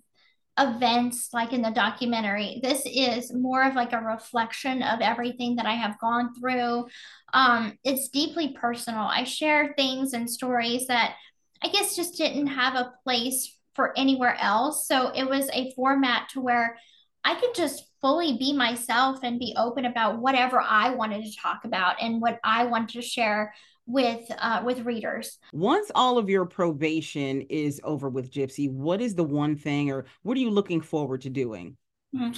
events 0.59 1.29
like 1.35 1.53
in 1.53 1.61
the 1.61 1.71
documentary. 1.71 2.59
This 2.63 2.83
is 2.87 3.31
more 3.33 3.63
of 3.63 3.75
like 3.75 3.93
a 3.93 3.99
reflection 3.99 4.83
of 4.83 5.01
everything 5.01 5.57
that 5.57 5.67
I 5.67 5.75
have 5.75 6.01
gone 6.01 6.35
through. 6.35 6.87
Um, 7.35 7.79
it's 7.85 8.09
deeply 8.09 8.57
personal. 8.59 9.03
I 9.03 9.25
share 9.25 9.75
things 9.77 10.15
and 10.15 10.29
stories 10.29 10.87
that 10.87 11.17
I 11.63 11.69
guess 11.69 11.95
just 11.95 12.17
didn't 12.17 12.47
have 12.47 12.75
a 12.75 12.95
place 13.05 13.59
for 13.75 13.97
anywhere 13.99 14.37
else. 14.41 14.89
So 14.89 15.13
it 15.15 15.29
was 15.29 15.51
a 15.53 15.73
format 15.75 16.31
to 16.31 16.41
where 16.41 16.79
I 17.25 17.35
could 17.35 17.55
just 17.55 17.85
fully 18.01 18.39
be 18.39 18.55
myself 18.55 19.21
and 19.23 19.39
be 19.39 19.55
open 19.59 19.85
about 19.85 20.19
whatever 20.19 20.61
I 20.61 20.95
wanted 20.95 21.25
to 21.25 21.37
talk 21.37 21.65
about 21.65 21.97
and 22.01 22.23
what 22.23 22.39
I 22.43 22.65
wanted 22.65 22.95
to 22.95 23.03
share 23.03 23.53
with 23.91 24.31
uh, 24.39 24.63
with 24.65 24.81
readers. 24.81 25.39
Once 25.53 25.91
all 25.95 26.19
of 26.19 26.29
your 26.29 26.47
probation 26.47 27.43
is 27.43 27.81
over 27.85 28.09
with 28.09 28.31
Gypsy, 28.31 28.71
what 28.71 29.01
is 29.01 29.15
the 29.15 29.25
one 29.25 29.57
thing, 29.57 29.91
or 29.91 30.07
what 30.23 30.37
are 30.37 30.41
you 30.41 30.51
looking 30.51 30.81
forward 30.81 31.23
to 31.23 31.31
doing? 31.31 31.77
Mm-hmm. 32.15 32.33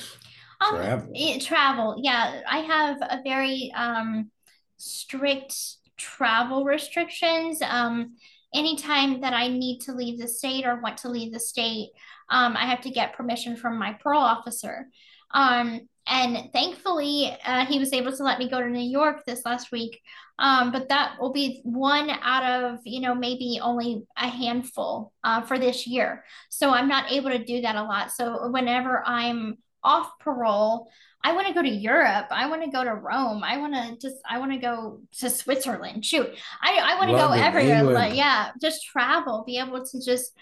Um, 0.61 0.77
travel. 0.77 1.13
It, 1.15 1.43
travel. 1.43 1.97
Yeah, 1.99 2.41
I 2.49 2.59
have 2.59 2.97
a 3.03 3.21
very 3.25 3.73
um 3.75 4.31
strict 4.77 5.55
travel 5.97 6.65
restrictions. 6.65 7.61
Um, 7.63 8.17
anytime 8.55 9.21
that 9.21 9.33
I 9.33 9.49
need 9.49 9.81
to 9.83 9.93
leave 9.93 10.19
the 10.19 10.29
state 10.29 10.67
or 10.67 10.81
want 10.81 10.99
to 10.99 11.09
leave 11.09 11.33
the 11.33 11.41
state, 11.41 11.91
um, 12.29 12.57
I 12.57 12.67
have 12.67 12.81
to 12.83 12.91
get 12.91 13.15
permission 13.15 13.57
from 13.57 13.79
my 13.79 13.93
parole 13.95 14.23
officer. 14.23 14.89
Um, 15.33 15.89
and 16.07 16.51
thankfully, 16.53 17.37
uh, 17.45 17.65
he 17.67 17.79
was 17.79 17.93
able 17.93 18.13
to 18.17 18.23
let 18.25 18.39
me 18.39 18.51
go 18.51 18.61
to 18.61 18.69
New 18.69 18.81
York 18.81 19.25
this 19.25 19.45
last 19.45 19.71
week. 19.71 20.01
Um, 20.39 20.73
but 20.73 20.89
that 20.89 21.21
will 21.21 21.33
be 21.33 21.61
one 21.63 22.11
out 22.11 22.43
of, 22.43 22.81
you 22.85 23.01
know, 23.01 23.15
maybe 23.15 23.61
only 23.63 24.03
a 24.17 24.27
handful 24.27 25.13
uh, 25.23 25.43
for 25.43 25.59
this 25.59 25.87
year. 25.87 26.25
So 26.49 26.71
I'm 26.71 26.89
not 26.89 27.13
able 27.13 27.31
to 27.31 27.45
do 27.45 27.61
that 27.61 27.77
a 27.77 27.83
lot. 27.83 28.11
So 28.11 28.49
whenever 28.49 29.05
I'm 29.07 29.59
off 29.85 30.11
parole, 30.19 30.91
I 31.23 31.35
want 31.35 31.47
to 31.47 31.55
go 31.55 31.63
to 31.63 31.69
Europe. 31.69 32.27
I 32.31 32.49
want 32.49 32.65
to 32.65 32.71
go 32.71 32.83
to 32.83 32.95
Rome. 32.95 33.45
I 33.45 33.59
want 33.59 33.75
to 33.75 33.97
just, 34.05 34.21
I 34.29 34.39
want 34.39 34.51
to 34.53 34.59
go 34.59 35.01
to 35.19 35.31
Switzerland. 35.31 36.05
Shoot, 36.05 36.31
I, 36.61 36.79
I 36.79 36.99
want 36.99 37.11
to 37.11 37.17
go 37.17 37.31
everywhere. 37.31 37.85
Like, 37.85 38.17
yeah, 38.17 38.51
just 38.61 38.85
travel, 38.85 39.45
be 39.47 39.59
able 39.59 39.85
to 39.85 40.05
just 40.05 40.33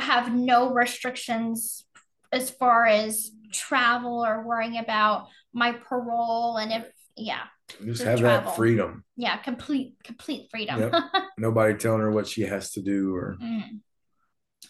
have 0.00 0.32
no 0.32 0.72
restrictions 0.72 1.84
as 2.30 2.50
far 2.50 2.86
as 2.86 3.32
travel 3.52 4.24
or 4.24 4.46
worrying 4.46 4.78
about 4.78 5.28
my 5.52 5.72
parole 5.72 6.56
and 6.56 6.72
if 6.72 6.86
yeah. 7.16 7.42
Just 7.84 8.02
have 8.02 8.18
travel. 8.20 8.50
that 8.50 8.56
freedom. 8.56 9.04
Yeah 9.16 9.36
complete 9.36 9.96
complete 10.04 10.48
freedom. 10.50 10.80
Yep. 10.80 10.94
nobody 11.38 11.74
telling 11.74 12.00
her 12.00 12.10
what 12.10 12.26
she 12.26 12.42
has 12.42 12.72
to 12.72 12.82
do 12.82 13.14
or 13.14 13.36
mm. 13.40 13.80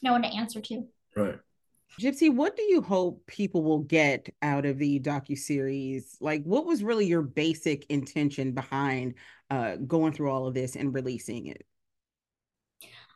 no 0.02 0.12
one 0.12 0.22
to 0.22 0.28
answer 0.28 0.60
to. 0.60 0.86
Right. 1.16 1.38
Gypsy 2.00 2.32
what 2.32 2.56
do 2.56 2.62
you 2.62 2.82
hope 2.82 3.26
people 3.26 3.62
will 3.62 3.80
get 3.80 4.28
out 4.42 4.66
of 4.66 4.78
the 4.78 5.00
docu-series? 5.00 6.16
Like 6.20 6.44
what 6.44 6.66
was 6.66 6.82
really 6.82 7.06
your 7.06 7.22
basic 7.22 7.86
intention 7.90 8.52
behind 8.52 9.14
uh, 9.50 9.76
going 9.76 10.12
through 10.12 10.30
all 10.30 10.46
of 10.46 10.54
this 10.54 10.76
and 10.76 10.94
releasing 10.94 11.46
it 11.46 11.64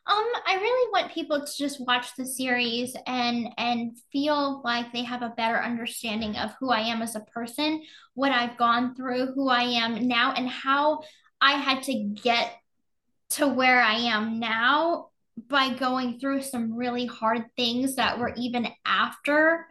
um, 0.06 0.26
I 0.46 0.56
really 0.56 0.90
want 0.92 1.14
people 1.14 1.40
to 1.40 1.52
just 1.56 1.80
watch 1.80 2.14
the 2.14 2.26
series 2.26 2.94
and 3.06 3.48
and 3.56 3.96
feel 4.12 4.60
like 4.62 4.92
they 4.92 5.02
have 5.02 5.22
a 5.22 5.32
better 5.34 5.56
understanding 5.56 6.36
of 6.36 6.52
who 6.60 6.70
I 6.70 6.80
am 6.80 7.00
as 7.00 7.16
a 7.16 7.20
person, 7.20 7.82
what 8.12 8.30
I've 8.30 8.58
gone 8.58 8.94
through, 8.94 9.32
who 9.32 9.48
I 9.48 9.62
am 9.62 10.06
now, 10.06 10.32
and 10.32 10.46
how 10.46 11.00
I 11.40 11.52
had 11.52 11.84
to 11.84 11.94
get 11.94 12.52
to 13.30 13.48
where 13.48 13.80
I 13.80 13.94
am 13.94 14.38
now 14.40 15.08
by 15.48 15.72
going 15.72 16.20
through 16.20 16.42
some 16.42 16.76
really 16.76 17.06
hard 17.06 17.46
things 17.56 17.96
that 17.96 18.18
were 18.18 18.34
even 18.36 18.68
after 18.84 19.66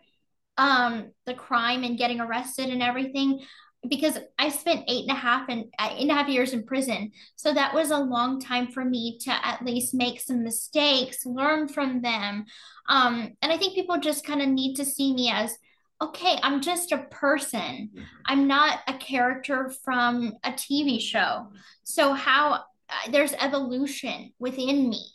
um 0.58 1.12
the 1.26 1.34
crime 1.34 1.84
and 1.84 1.98
getting 1.98 2.20
arrested 2.20 2.70
and 2.70 2.82
everything 2.82 3.40
because 3.88 4.18
I 4.40 4.50
spent 4.50 4.86
eight 4.88 5.08
and 5.08 5.18
a 5.18 5.20
half 5.20 5.50
and 5.50 5.66
uh, 5.78 5.90
eight 5.92 6.04
and 6.04 6.12
a 6.12 6.14
half 6.14 6.30
years 6.30 6.54
in 6.54 6.64
prison. 6.66 7.12
So 7.36 7.54
that 7.54 7.74
was 7.74 7.92
a 7.92 7.98
long 7.98 8.40
time 8.40 8.68
for 8.68 8.84
me 8.86 9.18
to 9.22 9.32
at 9.32 9.64
least 9.64 9.94
make 9.94 10.22
some 10.22 10.44
mistakes, 10.44 11.26
learn 11.26 11.68
from 11.68 12.02
them. 12.02 12.46
Um, 12.88 13.36
and 13.42 13.52
I 13.52 13.58
think 13.58 13.76
people 13.76 13.98
just 14.00 14.26
kind 14.26 14.42
of 14.42 14.50
need 14.50 14.76
to 14.76 14.86
see 14.86 15.14
me 15.14 15.32
as 15.32 15.58
okay, 16.02 16.38
I'm 16.44 16.60
just 16.60 16.92
a 16.92 17.06
person. 17.12 17.90
Mm-hmm. 17.94 18.02
I'm 18.26 18.48
not 18.48 18.80
a 18.88 18.94
character 18.94 19.72
from 19.84 20.34
a 20.44 20.52
TV 20.52 21.00
show. 21.00 21.48
So, 21.84 22.14
how 22.14 22.54
uh, 22.54 23.12
there's 23.12 23.34
evolution 23.34 24.34
within 24.40 24.90
me, 24.90 25.06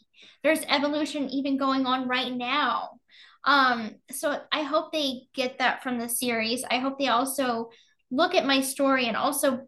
there's 0.42 0.60
evolution 0.68 1.28
even 1.28 1.58
going 1.58 1.84
on 1.84 2.08
right 2.08 2.32
now. 2.32 2.90
Um, 3.44 3.94
so 4.10 4.40
I 4.52 4.62
hope 4.62 4.92
they 4.92 5.22
get 5.34 5.58
that 5.58 5.82
from 5.82 5.98
the 5.98 6.08
series. 6.08 6.64
I 6.70 6.78
hope 6.78 6.98
they 6.98 7.08
also 7.08 7.70
look 8.10 8.34
at 8.34 8.46
my 8.46 8.60
story 8.60 9.06
and 9.06 9.16
also 9.16 9.66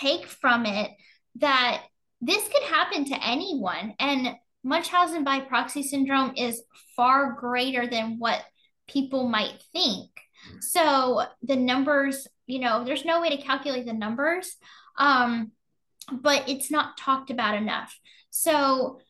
take 0.00 0.26
from 0.26 0.66
it 0.66 0.90
that 1.36 1.82
this 2.20 2.48
could 2.48 2.62
happen 2.64 3.04
to 3.06 3.26
anyone. 3.26 3.94
And 3.98 4.34
Munchausen 4.64 5.24
by 5.24 5.40
proxy 5.40 5.82
syndrome 5.82 6.32
is 6.36 6.62
far 6.96 7.32
greater 7.32 7.86
than 7.86 8.18
what 8.18 8.42
people 8.88 9.28
might 9.28 9.62
think. 9.72 10.10
So 10.60 11.22
the 11.42 11.56
numbers, 11.56 12.26
you 12.46 12.60
know, 12.60 12.84
there's 12.84 13.04
no 13.04 13.20
way 13.20 13.30
to 13.30 13.42
calculate 13.42 13.86
the 13.86 13.92
numbers, 13.92 14.56
um, 14.98 15.52
but 16.10 16.48
it's 16.48 16.70
not 16.70 16.96
talked 16.96 17.30
about 17.30 17.56
enough. 17.56 17.98
So 18.30 19.00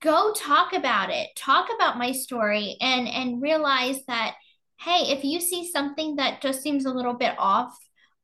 go 0.00 0.32
talk 0.32 0.72
about 0.72 1.10
it. 1.10 1.28
Talk 1.36 1.68
about 1.74 1.98
my 1.98 2.12
story 2.12 2.76
and 2.80 3.08
and 3.08 3.42
realize 3.42 3.98
that 4.06 4.34
hey, 4.80 5.12
if 5.12 5.24
you 5.24 5.40
see 5.40 5.70
something 5.70 6.16
that 6.16 6.42
just 6.42 6.62
seems 6.62 6.84
a 6.84 6.92
little 6.92 7.14
bit 7.14 7.34
off, 7.38 7.74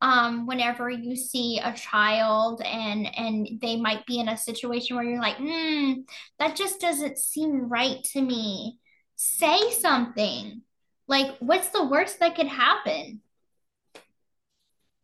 um, 0.01 0.47
whenever 0.47 0.89
you 0.89 1.15
see 1.15 1.61
a 1.63 1.73
child 1.75 2.63
and 2.63 3.07
and 3.17 3.61
they 3.61 3.77
might 3.77 4.07
be 4.07 4.19
in 4.19 4.29
a 4.29 4.37
situation 4.37 4.97
where 4.97 5.05
you're 5.05 5.21
like, 5.21 5.37
hmm, 5.37 5.93
that 6.39 6.57
just 6.57 6.81
doesn't 6.81 7.19
seem 7.19 7.69
right 7.69 8.03
to 8.13 8.23
me. 8.23 8.79
Say 9.17 9.71
something. 9.73 10.63
Like, 11.07 11.37
what's 11.41 11.69
the 11.69 11.87
worst 11.87 12.21
that 12.21 12.37
could 12.37 12.47
happen? 12.47 13.21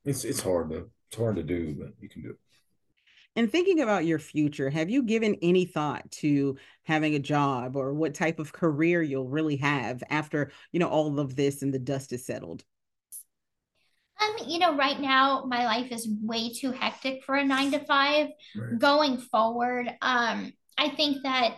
It's 0.04 0.24
it's 0.24 0.40
hard 0.40 0.70
to 0.70 0.90
it's 1.08 1.18
hard 1.18 1.36
to 1.36 1.42
do, 1.42 1.74
but 1.78 1.92
you 2.00 2.08
can 2.08 2.22
do 2.22 2.30
it. 2.30 2.36
And 3.34 3.52
thinking 3.52 3.82
about 3.82 4.06
your 4.06 4.18
future, 4.18 4.70
have 4.70 4.88
you 4.88 5.02
given 5.02 5.36
any 5.42 5.66
thought 5.66 6.10
to 6.12 6.56
having 6.84 7.14
a 7.14 7.18
job 7.18 7.76
or 7.76 7.92
what 7.92 8.14
type 8.14 8.38
of 8.38 8.54
career 8.54 9.02
you'll 9.02 9.28
really 9.28 9.56
have 9.56 10.02
after, 10.08 10.50
you 10.72 10.80
know, 10.80 10.88
all 10.88 11.20
of 11.20 11.36
this 11.36 11.60
and 11.60 11.74
the 11.74 11.78
dust 11.78 12.14
is 12.14 12.24
settled? 12.24 12.64
Um, 14.20 14.48
you 14.48 14.58
know, 14.58 14.76
right 14.76 14.98
now 14.98 15.44
my 15.46 15.64
life 15.66 15.92
is 15.92 16.08
way 16.22 16.52
too 16.52 16.72
hectic 16.72 17.22
for 17.24 17.34
a 17.34 17.44
nine 17.44 17.72
to 17.72 17.80
five. 17.80 18.28
Right. 18.56 18.78
Going 18.78 19.18
forward, 19.18 19.88
um, 20.00 20.52
I 20.78 20.88
think 20.90 21.22
that 21.22 21.56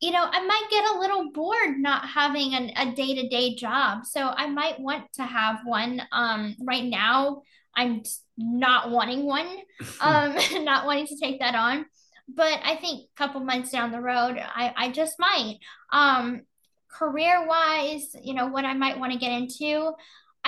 you 0.00 0.12
know, 0.12 0.24
I 0.24 0.46
might 0.46 0.66
get 0.70 0.84
a 0.84 0.98
little 1.00 1.32
bored 1.32 1.78
not 1.78 2.06
having 2.06 2.54
an, 2.54 2.70
a 2.76 2.94
day 2.94 3.14
to 3.16 3.28
day 3.28 3.56
job. 3.56 4.06
So 4.06 4.28
I 4.28 4.46
might 4.46 4.78
want 4.78 5.12
to 5.14 5.24
have 5.24 5.58
one. 5.64 6.00
Um, 6.12 6.54
right 6.62 6.84
now, 6.84 7.42
I'm 7.74 8.02
not 8.36 8.90
wanting 8.90 9.24
one, 9.24 9.48
um, 10.00 10.36
not 10.64 10.86
wanting 10.86 11.08
to 11.08 11.18
take 11.18 11.40
that 11.40 11.54
on. 11.54 11.86
But 12.28 12.60
I 12.62 12.76
think 12.76 13.08
a 13.08 13.16
couple 13.16 13.40
months 13.40 13.70
down 13.70 13.90
the 13.90 14.00
road, 14.00 14.38
I, 14.38 14.72
I 14.76 14.90
just 14.90 15.18
might. 15.18 15.58
Um, 15.90 16.42
career 16.90 17.46
wise, 17.46 18.14
you 18.22 18.34
know, 18.34 18.48
what 18.48 18.64
I 18.64 18.74
might 18.74 18.98
want 18.98 19.12
to 19.12 19.18
get 19.18 19.32
into, 19.32 19.92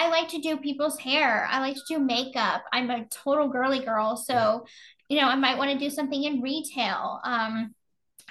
I 0.00 0.08
like 0.08 0.28
to 0.28 0.38
do 0.38 0.56
people's 0.56 0.98
hair. 0.98 1.46
I 1.50 1.60
like 1.60 1.74
to 1.74 1.82
do 1.86 1.98
makeup. 1.98 2.62
I'm 2.72 2.88
a 2.88 3.04
total 3.10 3.48
girly 3.48 3.80
girl. 3.80 4.16
So, 4.16 4.64
you 5.10 5.20
know, 5.20 5.26
I 5.26 5.34
might 5.34 5.58
want 5.58 5.72
to 5.72 5.78
do 5.78 5.90
something 5.90 6.24
in 6.24 6.40
retail 6.40 7.20
um, 7.22 7.74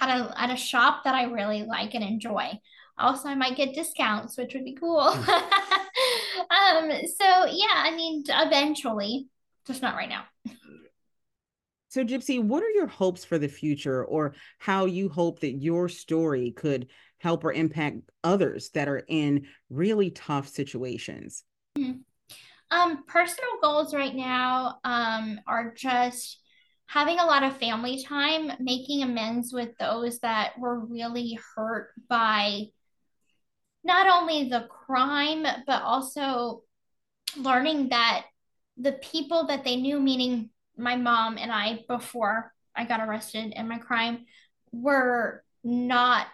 at, 0.00 0.08
a, 0.08 0.34
at 0.36 0.50
a 0.50 0.56
shop 0.56 1.04
that 1.04 1.14
I 1.14 1.24
really 1.30 1.62
like 1.62 1.94
and 1.94 2.02
enjoy. 2.02 2.58
Also, 2.98 3.28
I 3.28 3.36
might 3.36 3.56
get 3.56 3.72
discounts, 3.72 4.36
which 4.36 4.52
would 4.52 4.64
be 4.64 4.74
cool. 4.74 4.98
um, 4.98 5.20
so, 6.48 7.46
yeah, 7.46 7.76
I 7.76 7.92
mean, 7.94 8.24
eventually, 8.28 9.28
just 9.64 9.80
not 9.80 9.94
right 9.94 10.08
now. 10.08 10.24
So, 11.90 12.04
Gypsy, 12.04 12.42
what 12.42 12.64
are 12.64 12.70
your 12.70 12.88
hopes 12.88 13.24
for 13.24 13.38
the 13.38 13.48
future, 13.48 14.04
or 14.04 14.34
how 14.58 14.86
you 14.86 15.08
hope 15.08 15.38
that 15.40 15.52
your 15.52 15.88
story 15.88 16.50
could 16.50 16.88
help 17.18 17.44
or 17.44 17.52
impact 17.52 17.98
others 18.24 18.70
that 18.70 18.88
are 18.88 19.04
in 19.06 19.46
really 19.70 20.10
tough 20.10 20.48
situations? 20.48 21.44
Mm-hmm. 21.78 22.00
Um, 22.72 23.04
personal 23.06 23.50
goals 23.62 23.94
right 23.94 24.14
now 24.14 24.78
um, 24.84 25.40
are 25.46 25.74
just 25.74 26.40
having 26.86 27.18
a 27.18 27.26
lot 27.26 27.42
of 27.42 27.56
family 27.56 28.02
time, 28.02 28.52
making 28.60 29.02
amends 29.02 29.52
with 29.52 29.76
those 29.78 30.20
that 30.20 30.58
were 30.58 30.78
really 30.78 31.38
hurt 31.54 31.90
by 32.08 32.64
not 33.84 34.06
only 34.06 34.48
the 34.48 34.66
crime, 34.68 35.46
but 35.66 35.82
also 35.82 36.62
learning 37.36 37.88
that 37.90 38.26
the 38.76 38.92
people 38.92 39.46
that 39.46 39.64
they 39.64 39.76
knew, 39.76 40.00
meaning 40.00 40.50
my 40.76 40.96
mom 40.96 41.38
and 41.38 41.52
I 41.52 41.84
before 41.88 42.52
I 42.74 42.84
got 42.84 43.00
arrested 43.00 43.52
in 43.54 43.68
my 43.68 43.78
crime, 43.78 44.26
were 44.72 45.44
not 45.62 46.26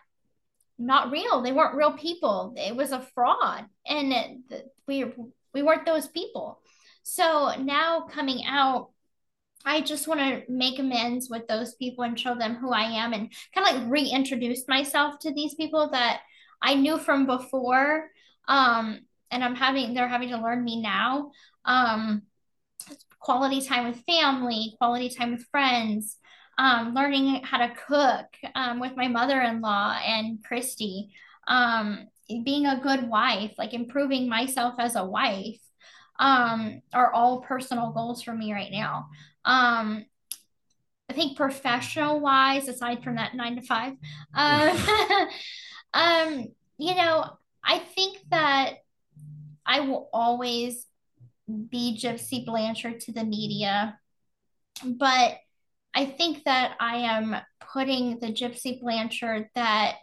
not 0.78 1.10
real. 1.10 1.40
They 1.40 1.52
weren't 1.52 1.74
real 1.74 1.92
people. 1.92 2.54
It 2.56 2.76
was 2.76 2.92
a 2.92 3.06
fraud, 3.14 3.66
and 3.88 4.44
we 4.86 5.12
we 5.54 5.62
weren't 5.62 5.86
those 5.86 6.08
people. 6.08 6.60
So 7.02 7.54
now 7.60 8.06
coming 8.10 8.44
out, 8.46 8.90
I 9.64 9.80
just 9.80 10.08
want 10.08 10.20
to 10.20 10.42
make 10.48 10.78
amends 10.78 11.28
with 11.30 11.46
those 11.46 11.74
people 11.74 12.04
and 12.04 12.18
show 12.18 12.34
them 12.34 12.56
who 12.56 12.72
I 12.72 13.04
am, 13.04 13.12
and 13.12 13.32
kind 13.54 13.66
of 13.66 13.74
like 13.74 13.90
reintroduce 13.90 14.68
myself 14.68 15.18
to 15.20 15.32
these 15.32 15.54
people 15.54 15.90
that 15.90 16.20
I 16.62 16.74
knew 16.74 16.98
from 16.98 17.26
before. 17.26 18.10
Um, 18.48 19.00
and 19.30 19.42
I'm 19.42 19.54
having 19.54 19.94
they're 19.94 20.08
having 20.08 20.30
to 20.30 20.40
learn 20.40 20.64
me 20.64 20.80
now. 20.80 21.32
Um, 21.64 22.22
quality 23.18 23.60
time 23.60 23.88
with 23.88 24.04
family, 24.04 24.74
quality 24.78 25.08
time 25.08 25.32
with 25.32 25.46
friends, 25.50 26.16
um, 26.58 26.94
learning 26.94 27.42
how 27.42 27.58
to 27.58 27.74
cook 27.88 28.26
um, 28.54 28.78
with 28.78 28.96
my 28.96 29.08
mother-in-law 29.08 29.98
and 30.06 30.38
Kristy, 30.48 31.08
um, 31.48 32.06
being 32.28 32.66
a 32.66 32.80
good 32.80 33.08
wife, 33.08 33.52
like 33.58 33.74
improving 33.74 34.28
myself 34.28 34.74
as 34.78 34.96
a 34.96 35.04
wife, 35.04 35.60
um, 36.18 36.82
are 36.92 37.12
all 37.12 37.42
personal 37.42 37.92
goals 37.92 38.22
for 38.22 38.34
me 38.34 38.52
right 38.52 38.72
now. 38.72 39.08
Um, 39.44 40.04
I 41.08 41.12
think 41.12 41.36
professional 41.36 42.20
wise, 42.20 42.68
aside 42.68 43.04
from 43.04 43.16
that 43.16 43.34
nine 43.34 43.56
to 43.56 43.62
five, 43.62 43.94
um, 44.34 44.76
um, 45.94 46.46
you 46.78 46.94
know, 46.94 47.38
I 47.62 47.78
think 47.78 48.18
that 48.30 48.74
I 49.64 49.80
will 49.80 50.08
always 50.12 50.86
be 51.46 51.98
Gypsy 52.00 52.44
Blanchard 52.44 53.00
to 53.00 53.12
the 53.12 53.24
media, 53.24 53.98
but 54.84 55.38
I 55.94 56.06
think 56.06 56.44
that 56.44 56.76
I 56.80 56.96
am 56.98 57.36
putting 57.72 58.18
the 58.18 58.32
Gypsy 58.32 58.80
Blanchard 58.80 59.48
that 59.54 59.96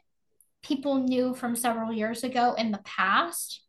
people 0.63 0.95
knew 0.95 1.35
from 1.35 1.55
several 1.55 1.93
years 1.93 2.23
ago 2.23 2.53
in 2.57 2.71
the 2.71 2.81
past. 2.83 3.61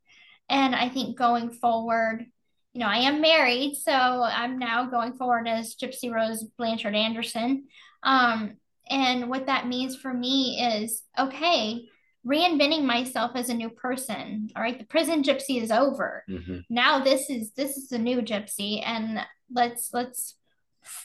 And 0.48 0.74
I 0.74 0.88
think 0.88 1.18
going 1.18 1.50
forward, 1.50 2.26
you 2.72 2.80
know, 2.80 2.86
I 2.86 2.98
am 2.98 3.20
married, 3.20 3.76
so 3.76 3.92
I'm 3.92 4.58
now 4.58 4.86
going 4.86 5.14
forward 5.14 5.46
as 5.46 5.76
Gypsy 5.76 6.12
Rose 6.12 6.44
Blanchard 6.58 6.94
Anderson. 6.94 7.66
Um, 8.02 8.56
and 8.88 9.30
what 9.30 9.46
that 9.46 9.68
means 9.68 9.96
for 9.96 10.12
me 10.12 10.60
is 10.60 11.02
okay, 11.18 11.86
reinventing 12.26 12.84
myself 12.84 13.32
as 13.34 13.48
a 13.48 13.54
new 13.54 13.70
person. 13.70 14.50
All 14.54 14.62
right, 14.62 14.78
the 14.78 14.86
prison 14.86 15.22
gypsy 15.22 15.62
is 15.62 15.70
over. 15.70 16.24
Mm-hmm. 16.28 16.58
Now 16.68 17.02
this 17.02 17.30
is 17.30 17.52
this 17.52 17.76
is 17.76 17.92
a 17.92 17.98
new 17.98 18.22
gypsy, 18.22 18.82
and 18.84 19.20
let's 19.52 19.90
let's 19.92 20.36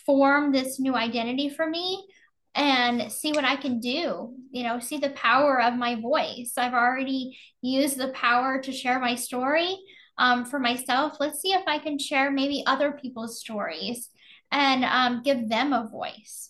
form 0.06 0.52
this 0.52 0.80
new 0.80 0.96
identity 0.96 1.50
for 1.50 1.70
me 1.70 2.06
and 2.60 3.10
see 3.10 3.32
what 3.32 3.46
I 3.46 3.56
can 3.56 3.80
do. 3.80 4.34
You 4.52 4.64
know, 4.64 4.80
see 4.80 4.98
the 4.98 5.12
power 5.12 5.62
of 5.62 5.76
my 5.76 5.96
voice. 5.96 6.54
I've 6.58 6.74
already 6.74 7.40
used 7.62 7.98
the 7.98 8.10
power 8.10 8.62
to 8.62 8.72
share 8.74 9.00
my 9.00 9.16
story 9.16 9.78
um, 10.18 10.44
for 10.44 10.60
myself. 10.60 11.16
Let's 11.22 11.42
see 11.42 11.54
if 11.54 11.64
I 11.68 11.80
can 11.80 11.98
share 11.98 12.30
maybe 12.30 12.64
other 12.68 12.92
people's 12.92 13.40
stories 13.40 14.10
and 14.52 14.84
um, 14.84 15.24
give 15.24 15.48
them 15.48 15.72
a 15.72 15.88
voice. 15.88 16.50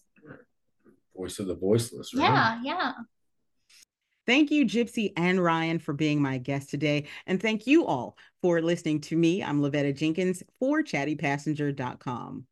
Voice 1.16 1.38
of 1.38 1.46
the 1.46 1.56
voiceless, 1.56 2.16
right? 2.16 2.24
Yeah, 2.24 2.60
yeah. 2.64 2.92
Thank 4.26 4.50
you, 4.50 4.66
Gypsy 4.66 5.12
and 5.16 5.44
Ryan, 5.44 5.78
for 5.78 5.94
being 5.94 6.22
my 6.22 6.40
guest 6.40 6.70
today. 6.70 7.06
And 7.28 7.42
thank 7.42 7.68
you 7.68 7.86
all 7.86 8.18
for 8.42 8.62
listening 8.62 9.02
to 9.02 9.16
me. 9.16 9.44
I'm 9.44 9.62
Lavetta 9.62 9.96
Jenkins 9.96 10.42
for 10.60 10.82
chattypassenger.com. 10.82 12.46